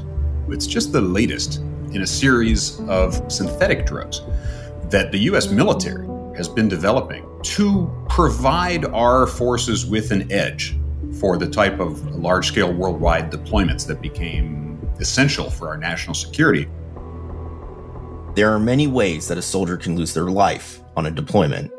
It's 0.50 0.66
just 0.66 0.92
the 0.92 1.02
latest 1.02 1.58
in 1.92 2.02
a 2.02 2.08
series 2.08 2.80
of 2.82 3.32
synthetic 3.32 3.86
drugs 3.86 4.22
that 4.90 5.12
the 5.12 5.20
US 5.30 5.50
military 5.50 6.08
has 6.36 6.48
been 6.48 6.68
developing 6.68 7.26
to 7.44 7.90
provide 8.10 8.86
our 8.86 9.28
forces 9.28 9.86
with 9.86 10.12
an 10.12 10.32
edge 10.32 10.76
for 11.20 11.38
the 11.38 11.48
type 11.48 11.80
of 11.80 12.16
large 12.16 12.48
scale 12.48 12.74
worldwide 12.74 13.32
deployments 13.32 13.86
that 13.88 14.02
became 14.02 14.69
essential 15.00 15.50
for 15.50 15.68
our 15.68 15.78
national 15.78 16.14
security. 16.14 16.68
There 18.36 18.52
are 18.54 18.60
many 18.60 18.88
ways 18.88 19.28
that 19.28 19.38
a 19.38 19.42
soldier 19.42 19.78
can 19.78 19.96
lose 19.96 20.14
their 20.14 20.30
life 20.30 20.82
on 20.96 21.06
a 21.06 21.12
deployment. 21.12 21.72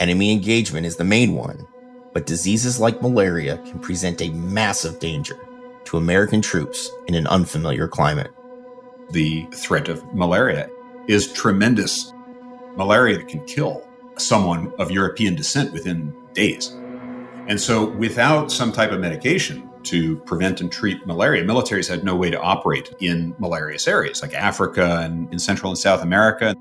Enemy 0.00 0.32
engagement 0.32 0.86
is 0.86 0.96
the 0.96 1.04
main 1.04 1.34
one, 1.34 1.66
but 2.12 2.26
diseases 2.26 2.80
like 2.80 3.02
malaria 3.02 3.58
can 3.58 3.78
present 3.78 4.20
a 4.20 4.30
massive 4.30 4.98
danger 4.98 5.38
to 5.84 5.96
American 5.96 6.40
troops 6.40 6.90
in 7.06 7.14
an 7.14 7.26
unfamiliar 7.26 7.86
climate. 7.86 8.32
The 9.10 9.46
threat 9.54 9.88
of 9.88 10.02
malaria 10.14 10.70
is 11.06 11.32
tremendous. 11.32 12.12
Malaria 12.76 13.22
can 13.24 13.44
kill 13.44 13.86
someone 14.16 14.72
of 14.78 14.90
European 14.90 15.34
descent 15.34 15.72
within 15.72 16.14
days. 16.32 16.76
And 17.48 17.60
so, 17.60 17.90
without 17.90 18.52
some 18.52 18.72
type 18.72 18.92
of 18.92 19.00
medication 19.00 19.68
to 19.84 20.16
prevent 20.18 20.60
and 20.60 20.70
treat 20.70 21.06
malaria, 21.06 21.44
militaries 21.44 21.88
had 21.88 22.04
no 22.04 22.14
way 22.14 22.30
to 22.30 22.40
operate 22.40 22.94
in 23.00 23.34
malarious 23.38 23.88
areas 23.88 24.22
like 24.22 24.34
Africa 24.34 25.00
and 25.02 25.32
in 25.32 25.38
Central 25.38 25.70
and 25.70 25.78
South 25.78 26.02
America. 26.02 26.56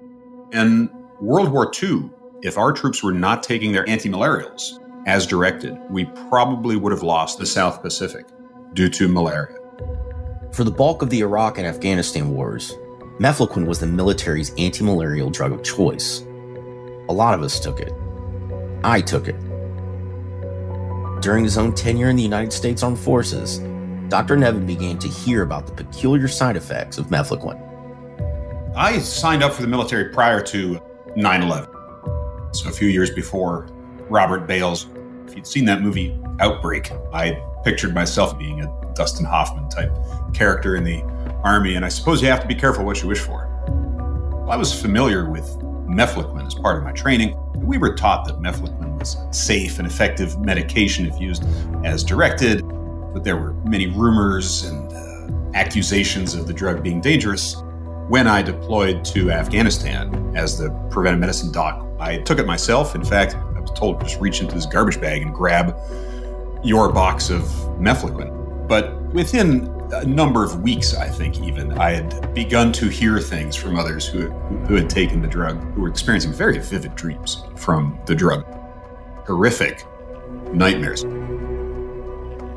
And 0.51 0.89
World 1.19 1.51
War 1.51 1.71
II, 1.81 2.09
if 2.41 2.57
our 2.57 2.71
troops 2.71 3.03
were 3.03 3.13
not 3.13 3.43
taking 3.43 3.71
their 3.71 3.87
anti 3.87 4.09
malarials 4.09 4.79
as 5.05 5.25
directed, 5.25 5.77
we 5.89 6.05
probably 6.29 6.75
would 6.75 6.91
have 6.91 7.03
lost 7.03 7.37
the 7.37 7.45
South 7.45 7.81
Pacific 7.81 8.25
due 8.73 8.89
to 8.89 9.07
malaria. 9.07 9.57
For 10.51 10.63
the 10.63 10.71
bulk 10.71 11.01
of 11.01 11.09
the 11.09 11.21
Iraq 11.21 11.57
and 11.57 11.67
Afghanistan 11.67 12.31
wars, 12.31 12.73
mefloquine 13.19 13.67
was 13.67 13.79
the 13.79 13.87
military's 13.87 14.53
anti 14.57 14.83
malarial 14.83 15.29
drug 15.29 15.51
of 15.51 15.63
choice. 15.63 16.21
A 17.09 17.13
lot 17.13 17.33
of 17.33 17.41
us 17.41 17.59
took 17.59 17.79
it. 17.79 17.93
I 18.83 19.01
took 19.01 19.27
it. 19.27 19.35
During 21.21 21.43
his 21.43 21.55
own 21.55 21.75
tenure 21.75 22.09
in 22.09 22.15
the 22.15 22.23
United 22.23 22.51
States 22.51 22.81
Armed 22.81 22.97
Forces, 22.97 23.59
Dr. 24.09 24.35
Nevin 24.35 24.65
began 24.65 24.97
to 24.97 25.07
hear 25.07 25.43
about 25.43 25.67
the 25.67 25.71
peculiar 25.71 26.27
side 26.27 26.57
effects 26.57 26.97
of 26.97 27.07
mefloquine. 27.07 27.61
I 28.75 28.97
signed 28.97 29.43
up 29.43 29.53
for 29.53 29.61
the 29.61 29.67
military 29.67 30.05
prior 30.05 30.41
to 30.41 30.81
9 31.15 31.43
11. 31.43 31.69
So, 32.53 32.69
a 32.69 32.71
few 32.71 32.87
years 32.87 33.11
before 33.11 33.69
Robert 34.09 34.47
Bales. 34.47 34.87
If 35.27 35.35
you'd 35.35 35.45
seen 35.45 35.65
that 35.65 35.83
movie 35.83 36.19
Outbreak, 36.39 36.91
I 37.13 37.39
pictured 37.63 37.93
myself 37.93 38.37
being 38.39 38.63
a 38.63 38.93
Dustin 38.95 39.25
Hoffman 39.25 39.69
type 39.69 39.95
character 40.33 40.75
in 40.75 40.83
the 40.83 41.03
army, 41.43 41.75
and 41.75 41.85
I 41.85 41.89
suppose 41.89 42.23
you 42.23 42.29
have 42.29 42.41
to 42.41 42.47
be 42.47 42.55
careful 42.55 42.83
what 42.83 42.99
you 43.03 43.07
wish 43.07 43.19
for. 43.19 43.47
I 44.49 44.57
was 44.57 44.73
familiar 44.73 45.29
with 45.29 45.45
mefloquine 45.91 46.47
as 46.47 46.55
part 46.55 46.77
of 46.77 46.83
my 46.83 46.91
training. 46.91 47.37
We 47.55 47.77
were 47.77 47.95
taught 47.95 48.25
that 48.25 48.39
mefloquine 48.39 48.97
was 48.97 49.17
safe 49.31 49.77
and 49.77 49.87
effective 49.87 50.39
medication 50.39 51.05
if 51.05 51.19
used 51.19 51.43
as 51.83 52.03
directed, 52.03 52.61
but 53.13 53.23
there 53.23 53.35
were 53.35 53.53
many 53.65 53.87
rumors 53.87 54.63
and 54.63 54.91
uh, 54.93 55.57
accusations 55.57 56.33
of 56.33 56.47
the 56.47 56.53
drug 56.53 56.81
being 56.81 57.01
dangerous. 57.01 57.55
When 58.07 58.27
I 58.27 58.41
deployed 58.41 59.05
to 59.05 59.31
Afghanistan 59.31 60.33
as 60.35 60.57
the 60.57 60.69
preventive 60.89 61.19
medicine 61.19 61.51
doc, 61.51 61.85
I 61.99 62.17
took 62.19 62.39
it 62.39 62.45
myself. 62.45 62.95
In 62.95 63.03
fact, 63.03 63.35
I 63.35 63.59
was 63.59 63.71
told 63.71 63.99
to 63.99 64.05
just 64.05 64.19
reach 64.19 64.41
into 64.41 64.55
this 64.55 64.65
garbage 64.65 64.99
bag 64.99 65.21
and 65.21 65.33
grab 65.33 65.77
your 66.63 66.91
box 66.91 67.29
of 67.29 67.41
mefloquine. 67.79 68.67
But 68.67 69.01
within 69.13 69.65
a 69.91 70.05
number 70.05 70.43
of 70.43 70.61
weeks, 70.61 70.93
I 70.95 71.09
think 71.09 71.41
even, 71.41 71.73
I 71.73 71.91
had 71.91 72.33
begun 72.33 72.71
to 72.73 72.87
hear 72.87 73.19
things 73.19 73.55
from 73.55 73.77
others 73.77 74.07
who, 74.07 74.29
who 74.67 74.75
had 74.75 74.89
taken 74.89 75.21
the 75.21 75.27
drug, 75.27 75.61
who 75.73 75.81
were 75.81 75.89
experiencing 75.89 76.33
very 76.33 76.57
vivid 76.59 76.95
dreams 76.95 77.43
from 77.57 77.99
the 78.05 78.15
drug. 78.15 78.45
Horrific 79.25 79.85
nightmares. 80.53 81.03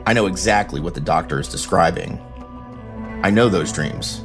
I 0.07 0.13
know 0.13 0.27
exactly 0.27 0.81
what 0.81 0.95
the 0.95 1.01
doctor 1.01 1.41
is 1.41 1.49
describing. 1.49 2.21
I 3.23 3.31
know 3.31 3.49
those 3.49 3.73
dreams. 3.73 4.25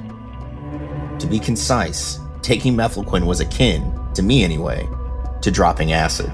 To 1.20 1.28
be 1.28 1.40
concise, 1.40 2.20
taking 2.42 2.76
mefloquine 2.76 3.26
was 3.26 3.40
akin, 3.40 4.00
to 4.14 4.22
me 4.22 4.44
anyway, 4.44 4.88
to 5.42 5.52
dropping 5.52 5.94
acid. 5.94 6.32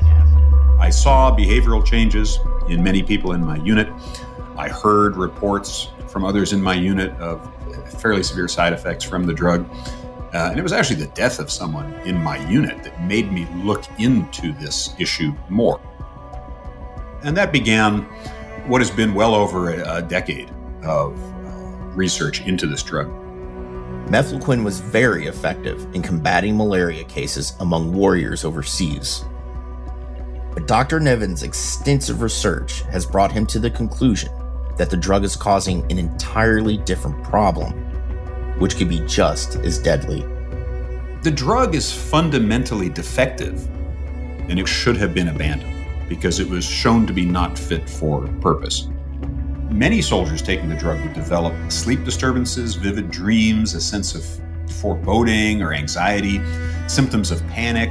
I 0.79 0.89
saw 0.89 1.35
behavioral 1.35 1.85
changes 1.85 2.37
in 2.69 2.83
many 2.83 3.01
people 3.01 3.31
in 3.31 3.45
my 3.45 3.57
unit. 3.57 3.87
I 4.57 4.69
heard 4.69 5.15
reports 5.15 5.89
from 6.15 6.23
others 6.23 6.53
in 6.53 6.61
my 6.61 6.73
unit 6.73 7.11
of 7.19 7.51
fairly 8.01 8.23
severe 8.23 8.47
side 8.47 8.71
effects 8.71 9.03
from 9.03 9.25
the 9.25 9.33
drug. 9.33 9.69
Uh, 10.33 10.47
and 10.49 10.57
it 10.57 10.63
was 10.63 10.71
actually 10.71 10.95
the 10.95 11.11
death 11.11 11.39
of 11.39 11.51
someone 11.51 11.93
in 12.05 12.15
my 12.15 12.37
unit 12.47 12.81
that 12.83 13.03
made 13.03 13.33
me 13.33 13.45
look 13.65 13.83
into 13.99 14.53
this 14.53 14.95
issue 14.97 15.33
more. 15.49 15.81
And 17.23 17.35
that 17.35 17.51
began 17.51 18.03
what 18.65 18.79
has 18.79 18.89
been 18.89 19.13
well 19.13 19.35
over 19.35 19.71
a, 19.71 20.01
decade 20.01 20.49
of 20.83 21.21
uh, 21.21 21.49
research 21.95 22.39
into 22.47 22.65
this 22.65 22.81
drug. 22.81 23.07
Mefloquine 24.07 24.63
was 24.63 24.79
very 24.79 25.27
effective 25.27 25.85
in 25.93 26.01
combating 26.01 26.55
malaria 26.55 27.03
cases 27.03 27.57
among 27.59 27.91
warriors 27.93 28.45
overseas. 28.45 29.25
But 30.53 30.65
Dr. 30.65 31.01
Nevin's 31.01 31.43
extensive 31.43 32.21
research 32.21 32.83
has 32.83 33.05
brought 33.05 33.33
him 33.33 33.45
to 33.47 33.59
the 33.59 33.69
conclusion 33.69 34.31
that 34.77 34.89
the 34.89 34.97
drug 34.97 35.23
is 35.23 35.35
causing 35.35 35.89
an 35.91 35.97
entirely 35.97 36.77
different 36.77 37.23
problem, 37.23 37.73
which 38.59 38.77
could 38.77 38.89
be 38.89 38.99
just 39.07 39.55
as 39.57 39.77
deadly. 39.77 40.21
The 41.21 41.31
drug 41.31 41.75
is 41.75 41.91
fundamentally 41.91 42.89
defective, 42.89 43.67
and 44.49 44.59
it 44.59 44.67
should 44.67 44.97
have 44.97 45.13
been 45.13 45.29
abandoned 45.29 45.73
because 46.07 46.39
it 46.39 46.47
was 46.47 46.63
shown 46.63 47.07
to 47.07 47.13
be 47.13 47.25
not 47.25 47.57
fit 47.57 47.89
for 47.89 48.27
purpose. 48.41 48.87
Many 49.71 50.01
soldiers 50.01 50.41
taking 50.41 50.69
the 50.69 50.75
drug 50.75 51.01
would 51.01 51.13
develop 51.13 51.53
sleep 51.71 52.03
disturbances, 52.03 52.75
vivid 52.75 53.09
dreams, 53.09 53.73
a 53.73 53.81
sense 53.81 54.13
of 54.13 54.23
foreboding 54.75 55.61
or 55.61 55.73
anxiety, 55.73 56.39
symptoms 56.87 57.31
of 57.31 57.45
panic, 57.47 57.89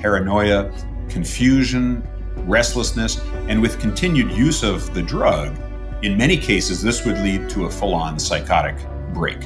paranoia, 0.00 0.72
confusion, 1.08 2.06
restlessness, 2.46 3.20
and 3.48 3.60
with 3.60 3.80
continued 3.80 4.30
use 4.30 4.62
of 4.62 4.94
the 4.94 5.02
drug, 5.02 5.56
In 6.00 6.16
many 6.16 6.36
cases, 6.36 6.80
this 6.80 7.04
would 7.04 7.18
lead 7.18 7.50
to 7.50 7.64
a 7.64 7.70
full 7.70 7.92
on 7.92 8.20
psychotic 8.20 8.76
break 9.12 9.38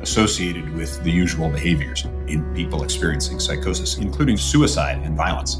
associated 0.00 0.72
with 0.74 1.02
the 1.02 1.10
usual 1.10 1.48
behaviors 1.48 2.04
in 2.28 2.54
people 2.54 2.84
experiencing 2.84 3.40
psychosis, 3.40 3.98
including 3.98 4.36
suicide 4.36 4.98
and 5.02 5.16
violence. 5.16 5.56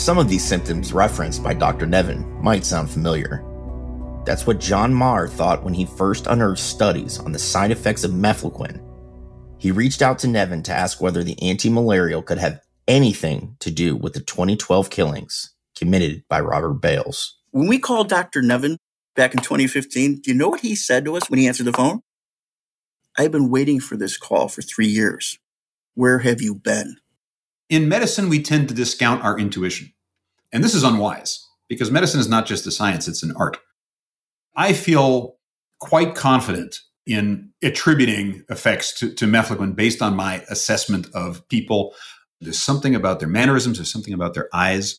Some 0.00 0.18
of 0.18 0.28
these 0.28 0.44
symptoms 0.44 0.92
referenced 0.92 1.42
by 1.42 1.54
Dr. 1.54 1.84
Nevin 1.86 2.40
might 2.40 2.64
sound 2.64 2.88
familiar. 2.88 3.44
That's 4.24 4.46
what 4.46 4.60
John 4.60 4.94
Marr 4.94 5.26
thought 5.26 5.64
when 5.64 5.74
he 5.74 5.86
first 5.86 6.28
unearthed 6.28 6.62
studies 6.62 7.18
on 7.18 7.32
the 7.32 7.40
side 7.40 7.72
effects 7.72 8.04
of 8.04 8.12
mefloquine. 8.12 8.80
He 9.58 9.72
reached 9.72 10.00
out 10.00 10.20
to 10.20 10.28
Nevin 10.28 10.62
to 10.62 10.72
ask 10.72 11.00
whether 11.00 11.24
the 11.24 11.40
anti 11.42 11.70
malarial 11.70 12.22
could 12.22 12.38
have 12.38 12.60
anything 12.86 13.56
to 13.58 13.72
do 13.72 13.96
with 13.96 14.12
the 14.12 14.20
2012 14.20 14.90
killings 14.90 15.53
committed 15.76 16.24
by 16.28 16.40
Robert 16.40 16.74
Bales. 16.74 17.36
When 17.50 17.68
we 17.68 17.78
called 17.78 18.08
Dr. 18.08 18.42
Nevin 18.42 18.78
back 19.14 19.34
in 19.34 19.40
2015, 19.40 20.20
do 20.20 20.30
you 20.30 20.36
know 20.36 20.48
what 20.48 20.60
he 20.60 20.74
said 20.74 21.04
to 21.04 21.16
us 21.16 21.30
when 21.30 21.38
he 21.38 21.46
answered 21.46 21.66
the 21.66 21.72
phone? 21.72 22.00
I've 23.16 23.32
been 23.32 23.50
waiting 23.50 23.80
for 23.80 23.96
this 23.96 24.16
call 24.16 24.48
for 24.48 24.62
three 24.62 24.88
years. 24.88 25.38
Where 25.94 26.18
have 26.18 26.42
you 26.42 26.54
been? 26.54 26.96
In 27.68 27.88
medicine, 27.88 28.28
we 28.28 28.42
tend 28.42 28.68
to 28.68 28.74
discount 28.74 29.22
our 29.22 29.38
intuition. 29.38 29.92
And 30.52 30.62
this 30.62 30.74
is 30.74 30.82
unwise 30.82 31.46
because 31.68 31.90
medicine 31.90 32.20
is 32.20 32.28
not 32.28 32.46
just 32.46 32.66
a 32.66 32.70
science, 32.70 33.08
it's 33.08 33.22
an 33.22 33.34
art. 33.36 33.56
I 34.56 34.72
feel 34.72 35.36
quite 35.80 36.14
confident 36.14 36.80
in 37.06 37.50
attributing 37.62 38.44
effects 38.48 38.98
to, 38.98 39.12
to 39.14 39.26
mefloquine 39.26 39.76
based 39.76 40.00
on 40.00 40.16
my 40.16 40.44
assessment 40.48 41.06
of 41.14 41.46
people. 41.48 41.94
There's 42.40 42.60
something 42.60 42.94
about 42.94 43.20
their 43.20 43.28
mannerisms, 43.28 43.78
there's 43.78 43.92
something 43.92 44.14
about 44.14 44.34
their 44.34 44.48
eyes. 44.52 44.98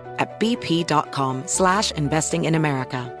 at 0.21 0.39
bp.com 0.39 1.43
slash 1.47 1.91
investing 1.91 2.45
in 2.45 2.55
America. 2.55 3.20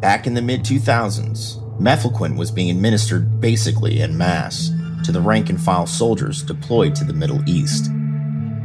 Back 0.00 0.26
in 0.26 0.34
the 0.34 0.42
mid 0.42 0.62
2000s, 0.62 1.78
mefloquine 1.78 2.36
was 2.36 2.50
being 2.50 2.70
administered 2.70 3.40
basically 3.40 4.00
en 4.00 4.16
masse 4.16 4.70
to 5.04 5.12
the 5.12 5.20
rank 5.20 5.50
and 5.50 5.60
file 5.60 5.86
soldiers 5.86 6.42
deployed 6.42 6.94
to 6.94 7.04
the 7.04 7.12
Middle 7.12 7.42
East. 7.48 7.90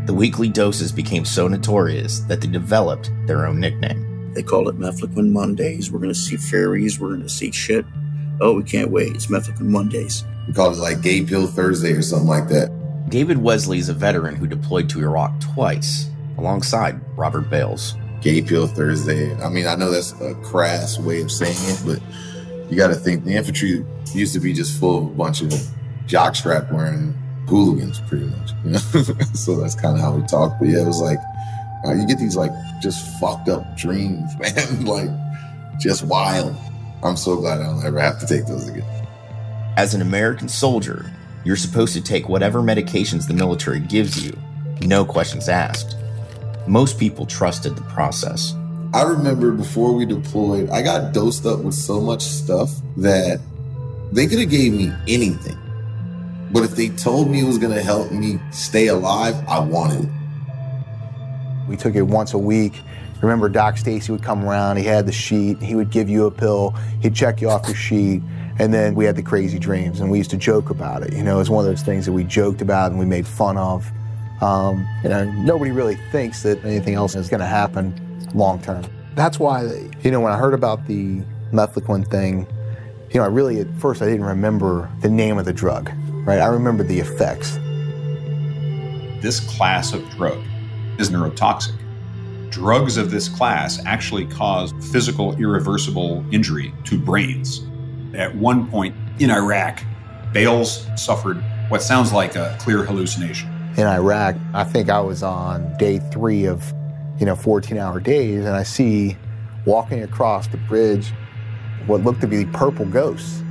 The 0.05 0.13
weekly 0.13 0.49
doses 0.49 0.91
became 0.91 1.25
so 1.25 1.47
notorious 1.47 2.19
that 2.21 2.41
they 2.41 2.47
developed 2.47 3.09
their 3.25 3.47
own 3.47 3.59
nickname. 3.59 4.33
They 4.33 4.43
called 4.43 4.67
it 4.67 4.77
Mefloquine 4.77 5.31
Mondays. 5.31 5.91
We're 5.91 5.99
going 5.99 6.13
to 6.13 6.19
see 6.19 6.37
fairies. 6.37 6.99
We're 6.99 7.09
going 7.09 7.23
to 7.23 7.29
see 7.29 7.51
shit. 7.51 7.85
Oh, 8.39 8.53
we 8.53 8.63
can't 8.63 8.91
wait. 8.91 9.15
It's 9.15 9.27
Mefloquine 9.27 9.61
Mondays. 9.61 10.23
We 10.47 10.53
call 10.53 10.71
it 10.71 10.77
like 10.77 11.01
Gay 11.01 11.23
Pill 11.23 11.47
Thursday 11.47 11.93
or 11.93 12.01
something 12.01 12.27
like 12.27 12.49
that. 12.49 12.69
David 13.09 13.39
Wesley 13.39 13.79
is 13.79 13.89
a 13.89 13.93
veteran 13.93 14.35
who 14.35 14.45
deployed 14.45 14.89
to 14.89 15.01
Iraq 15.01 15.39
twice, 15.39 16.07
alongside 16.37 16.99
Robert 17.17 17.49
Bales. 17.49 17.95
Gay 18.21 18.41
Pill 18.41 18.67
Thursday. 18.67 19.35
I 19.35 19.49
mean, 19.49 19.67
I 19.67 19.75
know 19.75 19.91
that's 19.91 20.19
a 20.19 20.33
crass 20.35 20.97
way 20.97 21.21
of 21.21 21.31
saying 21.31 21.55
it, 21.57 21.81
but 21.85 22.01
you 22.71 22.75
got 22.75 22.87
to 22.87 22.95
think 22.95 23.23
the 23.23 23.35
infantry 23.35 23.85
used 24.13 24.33
to 24.33 24.39
be 24.39 24.51
just 24.51 24.79
full 24.79 24.97
of 24.97 25.03
a 25.05 25.15
bunch 25.15 25.41
of 25.41 25.49
jockstrap 26.07 26.71
wearing 26.73 27.13
hooligans, 27.47 27.99
pretty 28.07 28.25
much. 28.25 28.51
You 28.63 28.71
know? 28.71 28.77
so 29.33 29.55
that's 29.57 29.75
kind 29.75 29.95
of 29.95 30.01
how 30.01 30.15
we 30.15 30.25
talk. 30.25 30.53
But 30.59 30.69
yeah, 30.69 30.81
it 30.81 30.87
was 30.87 31.01
like 31.01 31.19
uh, 31.85 31.93
you 31.93 32.07
get 32.07 32.17
these 32.17 32.35
like 32.35 32.51
just 32.81 33.19
fucked 33.19 33.49
up 33.49 33.77
dreams, 33.77 34.31
man. 34.39 34.85
like 34.85 35.09
just 35.79 36.03
wild. 36.03 36.55
I'm 37.03 37.17
so 37.17 37.35
glad 37.35 37.61
I 37.61 37.65
don't 37.65 37.85
ever 37.85 37.99
have 37.99 38.19
to 38.19 38.25
take 38.25 38.47
those 38.47 38.67
again. 38.67 39.07
As 39.77 39.93
an 39.93 40.01
American 40.01 40.47
soldier, 40.47 41.11
you're 41.43 41.55
supposed 41.55 41.93
to 41.93 42.01
take 42.01 42.27
whatever 42.27 42.61
medications 42.61 43.27
the 43.27 43.33
military 43.33 43.79
gives 43.79 44.25
you, 44.25 44.35
no 44.81 45.05
questions 45.05 45.47
asked. 45.47 45.95
Most 46.67 46.99
people 46.99 47.25
trusted 47.25 47.75
the 47.75 47.83
process. 47.83 48.55
I 48.93 49.03
remember 49.03 49.51
before 49.51 49.93
we 49.93 50.05
deployed, 50.05 50.69
I 50.69 50.81
got 50.81 51.13
dosed 51.13 51.45
up 51.45 51.59
with 51.59 51.75
so 51.75 51.99
much 51.99 52.23
stuff 52.23 52.71
that 52.97 53.39
they 54.11 54.25
could 54.25 54.39
have 54.39 54.49
gave 54.49 54.73
me 54.73 54.91
anything. 55.07 55.57
But 56.51 56.63
if 56.63 56.71
they 56.71 56.89
told 56.89 57.29
me 57.29 57.41
it 57.41 57.45
was 57.45 57.57
going 57.57 57.73
to 57.73 57.83
help 57.83 58.11
me 58.11 58.39
stay 58.51 58.87
alive, 58.87 59.35
I 59.47 59.59
wanted 59.59 60.05
it. 60.05 60.09
We 61.67 61.75
took 61.75 61.95
it 61.95 62.03
once 62.03 62.33
a 62.33 62.37
week. 62.37 62.81
Remember, 63.21 63.49
Doc 63.49 63.77
Stacy 63.77 64.11
would 64.11 64.23
come 64.23 64.45
around. 64.45 64.77
He 64.77 64.83
had 64.83 65.05
the 65.05 65.11
sheet. 65.11 65.61
He 65.61 65.75
would 65.75 65.89
give 65.89 66.09
you 66.09 66.25
a 66.25 66.31
pill. 66.31 66.71
He'd 67.01 67.15
check 67.15 67.41
you 67.41 67.49
off 67.49 67.67
your 67.67 67.75
sheet. 67.75 68.21
And 68.59 68.73
then 68.73 68.95
we 68.95 69.03
had 69.03 69.17
the 69.17 69.23
crazy 69.23 69.59
dreams, 69.59 69.99
and 69.99 70.09
we 70.09 70.17
used 70.17 70.29
to 70.29 70.37
joke 70.37 70.69
about 70.69 71.03
it. 71.03 71.13
You 71.13 71.23
know, 71.23 71.39
it's 71.39 71.49
one 71.49 71.65
of 71.65 71.69
those 71.69 71.83
things 71.83 72.05
that 72.05 72.13
we 72.13 72.23
joked 72.23 72.61
about 72.61 72.91
and 72.91 72.99
we 72.99 73.05
made 73.05 73.27
fun 73.27 73.57
of. 73.57 73.91
Um, 74.45 74.87
you 75.01 75.09
know, 75.09 75.23
nobody 75.31 75.71
really 75.71 75.95
thinks 76.11 76.43
that 76.43 76.63
anything 76.63 76.93
else 76.93 77.15
is 77.15 77.29
going 77.29 77.39
to 77.39 77.47
happen 77.47 77.95
long 78.35 78.61
term. 78.61 78.85
That's 79.15 79.39
why, 79.39 79.63
you 80.03 80.11
know, 80.11 80.21
when 80.21 80.31
I 80.31 80.37
heard 80.37 80.53
about 80.53 80.85
the 80.85 81.23
mefloquine 81.51 82.07
thing, 82.07 82.45
you 83.09 83.19
know, 83.19 83.23
I 83.23 83.27
really 83.27 83.59
at 83.59 83.67
first 83.77 84.03
I 84.03 84.05
didn't 84.05 84.25
remember 84.25 84.91
the 85.01 85.09
name 85.09 85.39
of 85.39 85.45
the 85.45 85.53
drug, 85.53 85.89
right? 86.27 86.39
I 86.39 86.45
remember 86.45 86.83
the 86.83 86.99
effects. 86.99 87.55
This 89.19 89.39
class 89.39 89.93
of 89.93 90.07
drug 90.11 90.37
is 90.99 91.09
neurotoxic. 91.09 91.75
Drugs 92.51 92.97
of 92.97 93.09
this 93.09 93.27
class 93.27 93.83
actually 93.87 94.27
cause 94.27 94.73
physical 94.91 95.35
irreversible 95.41 96.23
injury 96.31 96.71
to 96.83 96.99
brains. 96.99 97.65
At 98.13 98.35
one 98.35 98.69
point 98.69 98.95
in 99.17 99.31
Iraq, 99.31 99.81
Bales 100.33 100.87
suffered 100.97 101.43
what 101.69 101.81
sounds 101.81 102.13
like 102.13 102.35
a 102.35 102.55
clear 102.59 102.83
hallucination. 102.83 103.54
In 103.77 103.85
Iraq, 103.85 104.37
I 104.53 104.63
think 104.63 104.89
I 104.89 105.01
was 105.01 105.21
on 105.21 105.75
day 105.77 105.99
three 105.99 106.45
of, 106.45 106.73
you 107.19 107.25
know, 107.25 107.35
14 107.35 107.77
hour 107.77 107.99
days, 107.99 108.45
and 108.45 108.55
I 108.55 108.63
see 108.63 109.17
walking 109.65 110.01
across 110.01 110.47
the 110.47 110.55
bridge 110.55 111.11
what 111.85 112.01
looked 112.01 112.21
to 112.21 112.27
be 112.27 112.45
purple 112.45 112.85
ghosts. 112.85 113.43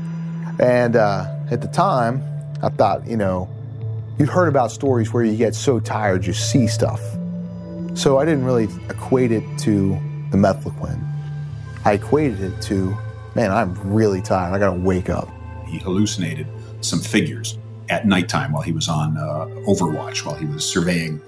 And 0.58 0.96
uh, 0.96 1.26
at 1.50 1.60
the 1.60 1.68
time, 1.68 2.22
I 2.62 2.70
thought, 2.70 3.06
you 3.06 3.18
know, 3.18 3.50
you've 4.18 4.30
heard 4.30 4.48
about 4.48 4.72
stories 4.72 5.12
where 5.12 5.24
you 5.24 5.36
get 5.36 5.54
so 5.54 5.78
tired 5.78 6.24
you 6.24 6.32
see 6.32 6.68
stuff. 6.68 7.02
So 7.92 8.18
I 8.18 8.24
didn't 8.24 8.46
really 8.46 8.68
equate 8.88 9.30
it 9.30 9.44
to 9.58 9.90
the 10.30 10.38
mefloquine. 10.38 11.04
I 11.84 11.92
equated 11.92 12.40
it 12.40 12.62
to, 12.62 12.96
man, 13.34 13.50
I'm 13.52 13.74
really 13.92 14.22
tired. 14.22 14.54
I 14.54 14.58
gotta 14.58 14.80
wake 14.80 15.10
up. 15.10 15.28
He 15.66 15.78
hallucinated 15.78 16.46
some 16.80 17.00
figures 17.00 17.58
at 17.88 18.06
nighttime 18.06 18.52
while 18.52 18.62
he 18.62 18.72
was 18.72 18.88
on 18.88 19.16
uh, 19.16 19.46
Overwatch, 19.66 20.24
while 20.24 20.34
he 20.34 20.46
was 20.46 20.64
surveying 20.64 21.20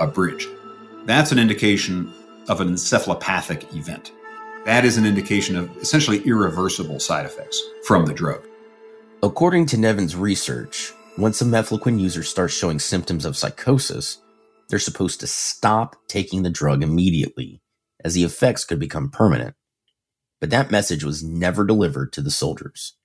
a 0.00 0.06
bridge. 0.06 0.46
That's 1.04 1.32
an 1.32 1.38
indication 1.38 2.12
of 2.48 2.60
an 2.60 2.68
encephalopathic 2.68 3.74
event. 3.76 4.12
That 4.64 4.84
is 4.84 4.96
an 4.96 5.06
indication 5.06 5.56
of 5.56 5.76
essentially 5.76 6.20
irreversible 6.20 7.00
side 7.00 7.26
effects 7.26 7.62
from 7.86 8.06
the 8.06 8.14
drug. 8.14 8.42
According 9.22 9.66
to 9.66 9.76
Nevin's 9.76 10.16
research, 10.16 10.92
once 11.16 11.40
a 11.40 11.44
mefloquine 11.44 12.00
user 12.00 12.22
starts 12.22 12.54
showing 12.54 12.78
symptoms 12.78 13.24
of 13.24 13.36
psychosis, 13.36 14.18
they're 14.68 14.78
supposed 14.78 15.20
to 15.20 15.26
stop 15.26 15.96
taking 16.08 16.42
the 16.42 16.50
drug 16.50 16.82
immediately, 16.82 17.60
as 18.04 18.14
the 18.14 18.24
effects 18.24 18.64
could 18.64 18.78
become 18.78 19.10
permanent. 19.10 19.54
But 20.40 20.50
that 20.50 20.70
message 20.70 21.04
was 21.04 21.22
never 21.22 21.64
delivered 21.64 22.12
to 22.14 22.20
the 22.20 22.30
soldiers. 22.30 22.96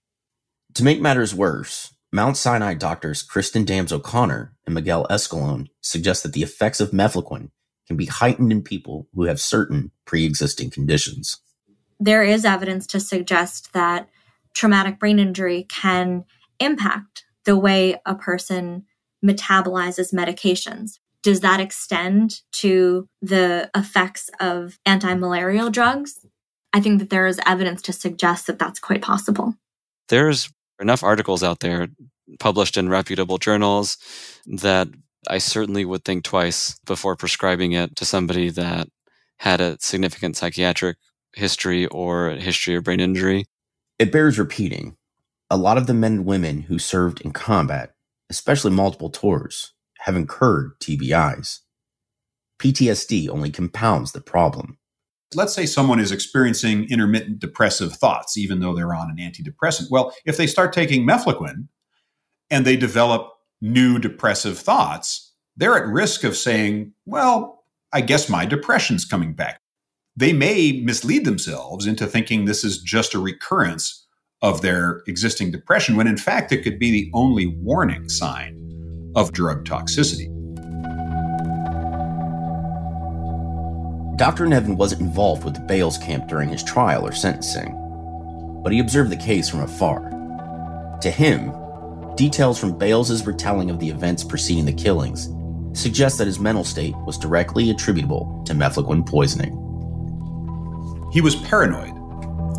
To 0.75 0.83
make 0.83 1.01
matters 1.01 1.35
worse, 1.35 1.93
Mount 2.11 2.37
Sinai 2.37 2.73
doctors 2.73 3.21
Kristen 3.21 3.65
Dams 3.65 3.93
O'Connor 3.93 4.55
and 4.65 4.73
Miguel 4.73 5.05
Escalon 5.11 5.67
suggest 5.81 6.23
that 6.23 6.33
the 6.33 6.41
effects 6.41 6.79
of 6.79 6.89
mefloquine 6.89 7.51
can 7.85 7.97
be 7.97 8.07
heightened 8.07 8.51
in 8.51 8.63
people 8.63 9.07
who 9.13 9.23
have 9.23 9.39
certain 9.39 9.91
pre 10.05 10.25
existing 10.25 10.71
conditions. 10.71 11.39
There 11.99 12.23
is 12.23 12.45
evidence 12.45 12.87
to 12.87 12.99
suggest 12.99 13.73
that 13.73 14.09
traumatic 14.55 14.99
brain 14.99 15.19
injury 15.19 15.67
can 15.69 16.25
impact 16.59 17.25
the 17.45 17.57
way 17.57 18.01
a 18.05 18.15
person 18.15 18.85
metabolizes 19.23 20.13
medications. 20.13 20.99
Does 21.21 21.41
that 21.41 21.59
extend 21.59 22.41
to 22.53 23.07
the 23.21 23.69
effects 23.75 24.29
of 24.39 24.79
anti 24.85 25.13
malarial 25.13 25.69
drugs? 25.69 26.25
I 26.73 26.79
think 26.79 26.99
that 26.99 27.09
there 27.09 27.27
is 27.27 27.39
evidence 27.45 27.81
to 27.83 27.93
suggest 27.93 28.47
that 28.47 28.57
that's 28.57 28.79
quite 28.79 29.01
possible. 29.01 29.55
There's 30.07 30.49
enough 30.79 31.03
articles 31.03 31.43
out 31.43 31.59
there 31.59 31.87
published 32.39 32.77
in 32.77 32.89
reputable 32.89 33.37
journals 33.37 33.97
that 34.45 34.87
I 35.27 35.37
certainly 35.37 35.85
would 35.85 36.03
think 36.03 36.23
twice 36.23 36.79
before 36.85 37.15
prescribing 37.15 37.73
it 37.73 37.95
to 37.97 38.05
somebody 38.05 38.49
that 38.49 38.87
had 39.37 39.61
a 39.61 39.77
significant 39.79 40.37
psychiatric 40.37 40.97
history 41.33 41.85
or 41.87 42.31
history 42.31 42.75
of 42.75 42.83
brain 42.83 42.99
injury. 42.99 43.45
It 43.99 44.11
bears 44.11 44.39
repeating. 44.39 44.95
A 45.49 45.57
lot 45.57 45.77
of 45.77 45.87
the 45.87 45.93
men 45.93 46.13
and 46.13 46.25
women 46.25 46.61
who 46.61 46.79
served 46.79 47.21
in 47.21 47.31
combat, 47.31 47.93
especially 48.29 48.71
multiple 48.71 49.09
tours, 49.09 49.73
have 49.99 50.15
incurred 50.15 50.79
TBIs. 50.79 51.59
PTSD 52.59 53.29
only 53.29 53.51
compounds 53.51 54.11
the 54.11 54.21
problem. 54.21 54.78
Let's 55.35 55.53
say 55.53 55.65
someone 55.67 55.99
is 55.99 56.11
experiencing 56.11 56.89
intermittent 56.89 57.39
depressive 57.39 57.93
thoughts, 57.93 58.35
even 58.35 58.59
though 58.59 58.75
they're 58.75 58.95
on 58.95 59.11
an 59.11 59.17
antidepressant. 59.17 59.91
Well, 59.91 60.13
if 60.25 60.37
they 60.37 60.47
start 60.47 60.73
taking 60.73 61.05
mefloquine 61.05 61.67
and 62.49 62.65
they 62.65 62.75
develop 62.75 63.31
new 63.61 63.99
depressive 63.99 64.57
thoughts, 64.57 65.33
they're 65.55 65.77
at 65.77 65.87
risk 65.87 66.23
of 66.23 66.35
saying, 66.35 66.93
well, 67.05 67.63
I 67.93 68.01
guess 68.01 68.29
my 68.29 68.45
depression's 68.45 69.05
coming 69.05 69.33
back. 69.33 69.61
They 70.15 70.33
may 70.33 70.81
mislead 70.83 71.25
themselves 71.25 71.85
into 71.85 72.07
thinking 72.07 72.45
this 72.45 72.63
is 72.63 72.79
just 72.81 73.13
a 73.13 73.19
recurrence 73.19 74.07
of 74.41 74.61
their 74.61 75.03
existing 75.05 75.51
depression, 75.51 75.95
when 75.95 76.07
in 76.07 76.17
fact 76.17 76.51
it 76.51 76.63
could 76.63 76.79
be 76.79 76.91
the 76.91 77.11
only 77.13 77.45
warning 77.45 78.09
sign 78.09 79.11
of 79.15 79.31
drug 79.31 79.65
toxicity. 79.65 80.38
Dr. 84.19 84.47
Nevin 84.47 84.75
wasn't 84.75 84.99
involved 84.99 85.45
with 85.45 85.53
the 85.53 85.61
Bales 85.61 85.97
camp 85.97 86.27
during 86.27 86.49
his 86.49 86.61
trial 86.61 87.07
or 87.07 87.13
sentencing, 87.13 87.73
but 88.61 88.73
he 88.73 88.79
observed 88.79 89.11
the 89.11 89.15
case 89.15 89.47
from 89.47 89.61
afar. 89.61 90.97
To 91.01 91.09
him, 91.09 91.53
details 92.17 92.59
from 92.59 92.77
Bales' 92.77 93.25
retelling 93.25 93.69
of 93.69 93.79
the 93.79 93.87
events 93.87 94.25
preceding 94.25 94.65
the 94.65 94.73
killings 94.73 95.29
suggest 95.71 96.17
that 96.17 96.27
his 96.27 96.37
mental 96.37 96.65
state 96.65 96.97
was 97.05 97.17
directly 97.17 97.69
attributable 97.69 98.43
to 98.45 98.53
mefloquine 98.53 99.07
poisoning. 99.07 99.53
He 101.13 101.21
was 101.21 101.37
paranoid, 101.37 101.95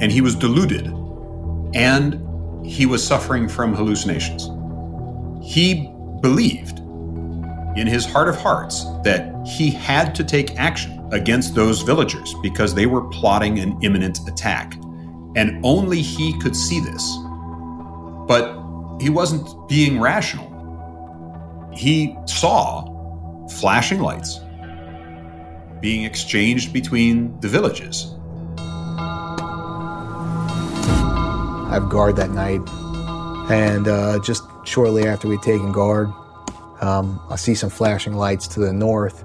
and 0.00 0.10
he 0.10 0.22
was 0.22 0.34
deluded, 0.34 0.86
and 1.74 2.66
he 2.66 2.86
was 2.86 3.06
suffering 3.06 3.50
from 3.50 3.74
hallucinations. 3.74 4.48
He 5.46 5.92
believed 6.22 6.78
in 7.76 7.86
his 7.86 8.06
heart 8.06 8.28
of 8.28 8.36
hearts 8.36 8.84
that 9.04 9.46
he 9.46 9.70
had 9.70 10.14
to 10.14 10.24
take 10.24 10.58
action 10.58 10.99
against 11.12 11.54
those 11.54 11.82
villagers 11.82 12.34
because 12.42 12.74
they 12.74 12.86
were 12.86 13.02
plotting 13.08 13.58
an 13.58 13.78
imminent 13.82 14.20
attack. 14.28 14.74
And 15.36 15.60
only 15.64 16.02
he 16.02 16.38
could 16.40 16.56
see 16.56 16.80
this. 16.80 17.16
But 18.26 18.56
he 19.00 19.10
wasn't 19.10 19.68
being 19.68 20.00
rational. 20.00 20.48
He 21.72 22.16
saw 22.26 22.86
flashing 23.48 24.00
lights 24.00 24.40
being 25.80 26.04
exchanged 26.04 26.72
between 26.72 27.38
the 27.40 27.48
villages. 27.48 28.14
I 31.66 31.74
have 31.74 31.88
guard 31.88 32.16
that 32.16 32.30
night, 32.30 32.60
and 33.50 33.86
uh, 33.88 34.18
just 34.18 34.42
shortly 34.64 35.06
after 35.06 35.28
we'd 35.28 35.40
taken 35.42 35.72
guard, 35.72 36.12
um, 36.80 37.20
I 37.30 37.36
see 37.36 37.54
some 37.54 37.70
flashing 37.70 38.14
lights 38.14 38.46
to 38.48 38.60
the 38.60 38.72
north, 38.72 39.24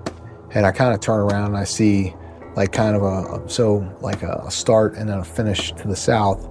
and 0.55 0.65
I 0.65 0.71
kind 0.71 0.93
of 0.93 1.01
turn 1.01 1.19
around 1.19 1.47
and 1.47 1.57
I 1.57 1.65
see 1.65 2.15
like 2.55 2.71
kind 2.71 2.95
of 2.95 3.03
a 3.03 3.47
so 3.49 3.87
like 4.01 4.23
a 4.23 4.49
start 4.49 4.95
and 4.95 5.09
then 5.09 5.19
a 5.19 5.23
finish 5.23 5.73
to 5.73 5.87
the 5.87 5.95
south. 5.95 6.49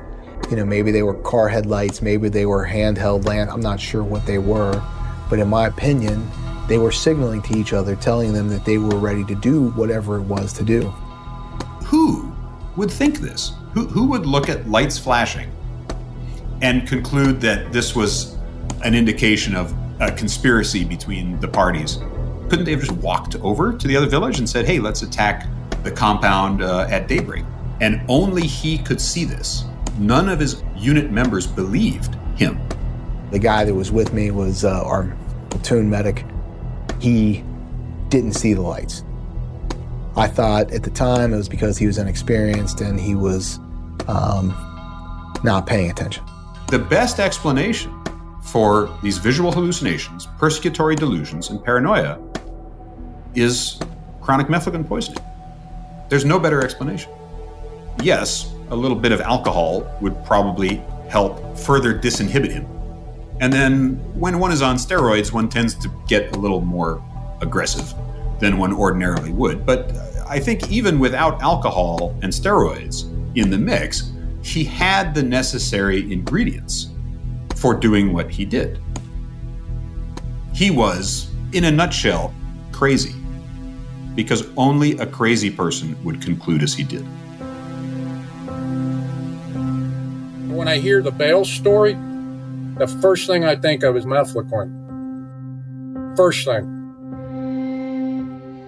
You 0.51 0.57
know, 0.57 0.65
maybe 0.65 0.93
they 0.93 1.03
were 1.03 1.15
car 1.15 1.49
headlights, 1.49 2.03
maybe 2.03 2.29
they 2.29 2.45
were 2.45 2.67
handheld 2.67 3.25
land. 3.25 3.51
I'm 3.51 3.63
not 3.63 3.81
sure 3.81 4.05
what 4.05 4.27
they 4.27 4.37
were, 4.37 4.81
but 5.31 5.39
in 5.39 5.49
my 5.49 5.67
opinion, 5.67 6.29
they 6.69 6.77
were 6.77 6.93
signaling 6.93 7.41
to 7.43 7.57
each 7.57 7.73
other, 7.73 7.97
telling 7.97 8.35
them 8.35 8.49
that 8.51 8.67
they 8.67 8.77
were 8.77 8.99
ready 8.99 9.25
to 9.25 9.35
do 9.35 9.71
whatever 9.71 10.19
it 10.19 10.23
was 10.23 10.53
to 10.55 10.65
do. 10.65 10.91
Who 11.87 12.31
would 12.77 12.91
think 12.91 13.21
this? 13.21 13.53
Who, 13.73 13.87
who 13.87 14.07
would 14.09 14.27
look 14.27 14.51
at 14.51 14.69
lights 14.69 14.99
flashing 14.99 15.51
and 16.61 16.87
conclude 16.87 17.41
that 17.41 17.73
this 17.73 17.97
was 17.97 18.37
an 18.85 18.95
indication 18.95 19.57
of 19.57 19.75
a 20.01 20.13
conspiracy 20.13 20.85
between 20.85 21.41
the 21.41 21.49
parties? 21.49 21.99
Couldn't 22.49 22.65
they 22.65 22.73
have 22.73 22.81
just 22.81 22.93
walked 22.93 23.37
over 23.37 23.73
to 23.73 23.89
the 23.89 23.97
other 23.97 24.07
village 24.07 24.39
and 24.39 24.49
said, 24.49 24.67
hey, 24.67 24.79
let's 24.79 25.03
attack 25.03 25.47
the 25.83 25.91
compound 25.91 26.63
uh, 26.63 26.87
at 26.91 27.09
daybreak? 27.09 27.45
And 27.81 28.01
only 28.09 28.47
he 28.47 28.79
could 28.79 29.01
see 29.01 29.25
this. 29.25 29.65
None 29.99 30.29
of 30.29 30.41
his 30.41 30.63
unit 30.77 31.11
members 31.11 31.47
believed 31.47 32.17
him. 32.37 32.61
The 33.31 33.39
guy 33.39 33.65
that 33.65 33.75
was 33.75 33.91
with 33.91 34.13
me 34.13 34.31
was 34.31 34.65
uh, 34.65 34.83
our 34.85 35.17
platoon 35.51 35.89
medic. 35.89 36.25
He 37.01 37.45
didn't 38.09 38.35
see 38.35 38.55
the 38.55 38.63
lights. 38.63 39.05
I 40.17 40.29
thought 40.29 40.73
at 40.73 40.85
the 40.85 40.91
time 40.91 41.33
it 41.33 41.37
was 41.37 41.49
because 41.49 41.77
he 41.77 41.87
was 41.87 41.99
inexperienced 41.99 42.81
and 42.81 43.01
he 43.01 43.15
was 43.15 43.59
um, 44.07 44.55
not 45.43 45.67
paying 45.67 45.91
attention. 45.91 46.25
The 46.69 46.79
best 46.79 47.19
explanation 47.19 47.93
for 48.43 48.97
these 49.03 49.19
visual 49.19 49.51
hallucinations, 49.51 50.27
persecutory 50.39 50.97
delusions, 50.97 51.51
and 51.51 51.63
paranoia 51.63 52.21
is 53.35 53.79
chronic 54.21 54.49
mefloquine 54.49 54.87
poisoning. 54.87 55.23
There's 56.09 56.25
no 56.25 56.39
better 56.39 56.63
explanation. 56.63 57.13
Yes, 58.03 58.53
a 58.71 58.77
little 58.77 58.97
bit 58.97 59.13
of 59.13 59.21
alcohol 59.21 59.87
would 60.01 60.23
probably 60.25 60.83
help 61.09 61.57
further 61.59 61.99
disinhibit 61.99 62.51
him. 62.51 62.67
And 63.41 63.53
then 63.53 63.95
when 64.19 64.39
one 64.39 64.53
is 64.53 64.63
on 64.63 64.77
steroids, 64.77 65.33
one 65.33 65.49
tends 65.49 65.75
to 65.77 65.91
get 66.07 66.35
a 66.37 66.39
little 66.39 66.61
more 66.61 67.03
aggressive 67.41 67.93
than 68.39 68.59
one 68.59 68.73
ordinarily 68.73 69.33
would. 69.33 69.67
But 69.67 69.93
I 70.27 70.39
think 70.39 70.71
even 70.71 70.99
without 70.99 71.43
alcohol 71.43 72.17
and 72.23 72.33
steroids 72.33 73.05
in 73.37 73.51
the 73.51 73.59
mix, 73.59 74.13
he 74.43 74.65
had 74.65 75.15
the 75.15 75.23
necessary 75.23 76.13
ingredients 76.13 76.91
for 77.57 77.75
doing 77.75 78.13
what 78.13 78.31
he 78.31 78.45
did. 78.45 78.79
He 80.53 80.71
was, 80.71 81.31
in 81.53 81.65
a 81.65 81.71
nutshell, 81.71 82.33
crazy. 82.73 83.15
Because 84.15 84.47
only 84.57 84.99
a 84.99 85.07
crazy 85.07 85.51
person 85.51 85.97
would 86.05 86.23
conclude 86.23 86.63
as 86.63 86.75
he 86.75 86.85
did. 86.85 87.05
When 90.51 90.69
I 90.69 90.79
hear 90.79 91.03
the 91.03 91.11
Bales 91.11 91.51
story, 91.51 91.95
the 92.79 92.87
first 93.01 93.27
thing 93.27 93.45
I 93.45 93.57
think 93.57 93.83
of 93.83 93.97
is 93.97 94.05
mefloquine. 94.05 94.83
First 96.17 96.45
thing. 96.45 96.71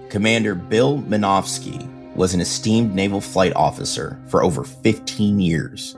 Commander 0.09 0.55
Bill 0.55 0.99
Manofsky 0.99 1.87
was 2.15 2.33
an 2.33 2.41
esteemed 2.41 2.95
naval 2.95 3.21
flight 3.21 3.53
officer 3.55 4.19
for 4.27 4.43
over 4.43 4.63
15 4.63 5.39
years 5.39 5.95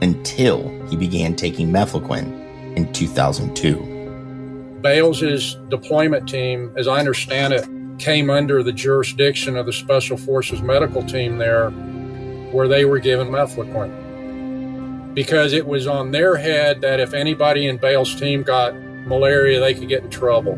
until 0.00 0.68
he 0.88 0.96
began 0.96 1.36
taking 1.36 1.70
mefloquine 1.70 2.76
in 2.76 2.92
2002. 2.92 4.78
Bales's 4.80 5.56
deployment 5.68 6.28
team, 6.28 6.72
as 6.76 6.86
I 6.88 6.98
understand 6.98 7.52
it, 7.52 7.68
came 7.98 8.30
under 8.30 8.62
the 8.62 8.72
jurisdiction 8.72 9.56
of 9.56 9.66
the 9.66 9.72
Special 9.72 10.16
Forces 10.16 10.62
medical 10.62 11.02
team 11.02 11.38
there, 11.38 11.70
where 11.70 12.68
they 12.68 12.84
were 12.84 12.98
given 12.98 13.28
mefloquine. 13.28 15.14
Because 15.14 15.52
it 15.52 15.66
was 15.66 15.86
on 15.86 16.12
their 16.12 16.36
head 16.36 16.80
that 16.82 17.00
if 17.00 17.12
anybody 17.12 17.66
in 17.66 17.76
Bale's 17.76 18.14
team 18.14 18.42
got 18.42 18.74
malaria, 18.74 19.60
they 19.60 19.74
could 19.74 19.88
get 19.88 20.04
in 20.04 20.10
trouble. 20.10 20.54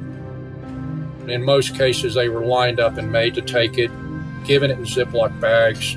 In 1.29 1.43
most 1.43 1.77
cases, 1.77 2.15
they 2.15 2.29
were 2.29 2.45
lined 2.45 2.81
up 2.81 2.99
and 2.99 3.11
made 3.11 3.35
to 3.35 3.43
take 3.43 3.79
it, 3.79 3.91
given 4.45 4.71
it 4.71 4.79
in 4.79 4.85
Ziploc 4.85 5.39
bags, 5.41 5.97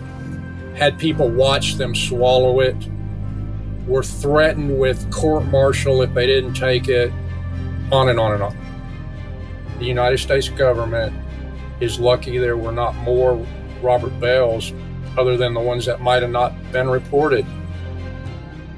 had 0.76 0.98
people 0.98 1.30
watch 1.30 1.76
them 1.76 1.94
swallow 1.94 2.60
it, 2.60 2.76
were 3.88 4.04
threatened 4.04 4.80
with 4.80 5.12
court 5.12 5.46
martial 5.46 6.02
if 6.02 6.14
they 6.14 6.26
didn't 6.26 6.54
take 6.54 6.88
it, 6.88 7.12
on 7.92 8.10
and 8.10 8.20
on 8.20 8.34
and 8.34 8.44
on. 8.44 8.58
The 9.80 9.86
United 9.86 10.20
States 10.20 10.50
government 10.50 11.14
is 11.84 12.00
lucky 12.00 12.38
there 12.38 12.58
were 12.58 12.72
not 12.72 12.96
more 12.96 13.46
Robert 13.82 14.18
Bales 14.20 14.74
other 15.18 15.38
than 15.38 15.54
the 15.54 15.60
ones 15.60 15.86
that 15.86 16.02
might 16.02 16.22
have 16.22 16.32
not 16.32 16.54
been 16.72 16.90
reported. 16.90 17.46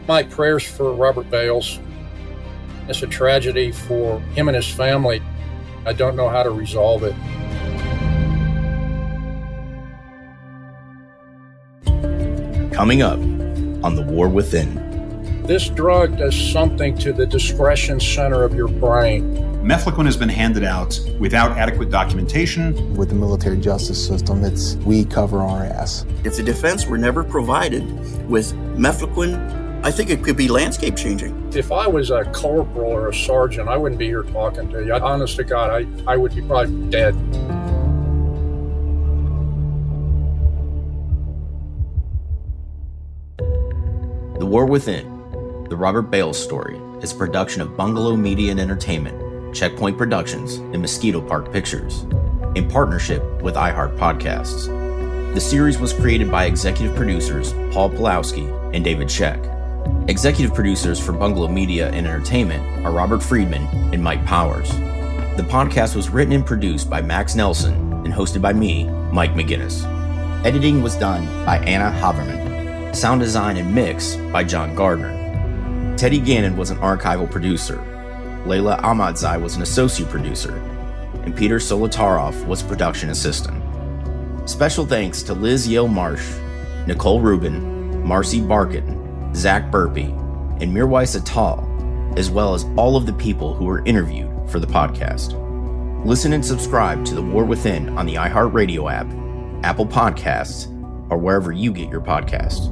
My 0.07 0.23
prayers 0.23 0.63
for 0.63 0.91
Robert 0.93 1.29
Bales. 1.29 1.79
It's 2.87 3.01
a 3.03 3.07
tragedy 3.07 3.71
for 3.71 4.19
him 4.19 4.47
and 4.47 4.55
his 4.55 4.67
family. 4.67 5.21
I 5.85 5.93
don't 5.93 6.15
know 6.15 6.29
how 6.29 6.43
to 6.43 6.49
resolve 6.49 7.03
it. 7.03 7.15
Coming 12.73 13.01
up 13.01 13.19
on 13.83 13.95
The 13.95 14.01
War 14.01 14.27
Within. 14.27 15.43
This 15.43 15.69
drug 15.69 16.17
does 16.17 16.35
something 16.35 16.97
to 16.97 17.13
the 17.13 17.25
discretion 17.25 17.99
center 17.99 18.43
of 18.43 18.53
your 18.55 18.67
brain. 18.67 19.54
Mefloquine 19.65 20.05
has 20.05 20.15
been 20.15 20.29
handed 20.29 20.63
out 20.63 20.99
without 21.17 21.57
adequate 21.57 21.89
documentation. 21.89 22.95
With 22.95 23.09
the 23.09 23.15
military 23.15 23.57
justice 23.57 23.97
system, 24.05 24.43
it's 24.43 24.75
we 24.75 25.05
cover 25.05 25.41
our 25.41 25.63
ass. 25.63 26.05
If 26.23 26.37
the 26.37 26.43
defense 26.43 26.85
were 26.85 26.99
never 26.99 27.23
provided 27.23 27.83
with 28.29 28.53
mefloquine, 28.77 29.81
I 29.83 29.89
think 29.89 30.11
it 30.11 30.23
could 30.23 30.37
be 30.37 30.47
landscape 30.49 30.95
changing. 30.95 31.51
If 31.55 31.71
I 31.71 31.87
was 31.87 32.11
a 32.11 32.25
corporal 32.25 32.91
or 32.91 33.09
a 33.09 33.13
sergeant, 33.13 33.67
I 33.67 33.75
wouldn't 33.75 33.97
be 33.97 34.05
here 34.05 34.21
talking 34.21 34.69
to 34.69 34.85
you. 34.85 34.93
Honest 34.93 35.35
to 35.37 35.43
God, 35.43 35.71
I, 35.71 36.11
I 36.13 36.15
would 36.15 36.35
be 36.35 36.43
probably 36.43 36.87
dead. 36.91 37.15
The 44.37 44.45
War 44.45 44.67
Within, 44.67 45.07
the 45.69 45.75
Robert 45.75 46.03
Bales 46.03 46.37
story, 46.37 46.77
is 47.01 47.13
a 47.13 47.15
production 47.15 47.63
of 47.63 47.75
Bungalow 47.75 48.15
Media 48.15 48.51
and 48.51 48.59
Entertainment, 48.59 49.24
Check 49.55 49.77
Point 49.77 49.97
Productions, 49.97 50.55
and 50.55 50.81
Mosquito 50.81 51.21
Park 51.21 51.51
Pictures, 51.51 52.01
in 52.55 52.69
partnership 52.69 53.23
with 53.41 53.55
iHeart 53.55 53.97
Podcasts. 53.97 54.67
The 55.33 55.39
series 55.39 55.79
was 55.79 55.93
created 55.93 56.29
by 56.29 56.45
executive 56.45 56.95
producers 56.95 57.53
Paul 57.71 57.89
Pulowski 57.89 58.75
and 58.75 58.83
David 58.83 59.07
Sheck. 59.07 59.53
Executive 60.09 60.53
producers 60.53 60.99
for 60.99 61.13
Bungalow 61.13 61.47
Media 61.47 61.87
and 61.87 62.05
Entertainment 62.05 62.85
are 62.85 62.91
Robert 62.91 63.23
Friedman 63.23 63.65
and 63.93 64.03
Mike 64.03 64.23
Powers. 64.25 64.69
The 65.37 65.45
podcast 65.49 65.95
was 65.95 66.09
written 66.09 66.33
and 66.33 66.45
produced 66.45 66.89
by 66.89 67.01
Max 67.01 67.33
Nelson 67.33 67.73
and 68.03 68.13
hosted 68.13 68.41
by 68.41 68.53
me, 68.53 68.85
Mike 69.11 69.33
McGinnis. 69.33 69.83
Editing 70.45 70.81
was 70.81 70.95
done 70.95 71.25
by 71.45 71.59
Anna 71.59 71.91
Haverman. 71.99 72.95
Sound 72.95 73.21
design 73.21 73.57
and 73.57 73.73
mix 73.73 74.15
by 74.31 74.43
John 74.43 74.75
Gardner. 74.75 75.95
Teddy 75.97 76.19
Gannon 76.19 76.57
was 76.57 76.71
an 76.71 76.77
archival 76.77 77.29
producer. 77.29 77.94
Layla 78.45 78.79
Ahmadzai 78.81 79.41
was 79.41 79.55
an 79.55 79.63
associate 79.63 80.09
producer. 80.09 80.55
And 81.23 81.35
Peter 81.35 81.57
Solotaroff 81.57 82.45
was 82.45 82.61
production 82.61 83.09
assistant. 83.09 83.61
Special 84.47 84.85
thanks 84.85 85.23
to 85.23 85.33
Liz 85.33 85.67
Yale 85.67 85.87
Marsh, 85.87 86.35
Nicole 86.85 87.19
Rubin, 87.19 88.05
Marcy 88.05 88.39
Barkin, 88.39 89.33
Zach 89.33 89.71
Burpee, 89.71 90.13
and 90.61 90.71
Mirwais 90.71 91.19
Atal, 91.19 92.17
as 92.19 92.29
well 92.29 92.53
as 92.53 92.65
all 92.77 92.95
of 92.95 93.07
the 93.07 93.13
people 93.13 93.55
who 93.55 93.65
were 93.65 93.83
interviewed 93.85 94.31
for 94.47 94.59
the 94.59 94.67
podcast. 94.67 95.33
Listen 96.05 96.33
and 96.33 96.45
subscribe 96.45 97.03
to 97.05 97.15
The 97.15 97.23
War 97.23 97.43
Within 97.43 97.97
on 97.97 98.05
the 98.05 98.13
iHeartRadio 98.13 98.91
app, 98.93 99.07
Apple 99.65 99.87
Podcasts, 99.87 100.67
or 101.09 101.17
wherever 101.17 101.51
you 101.51 101.73
get 101.73 101.89
your 101.89 102.01
podcasts. 102.01 102.71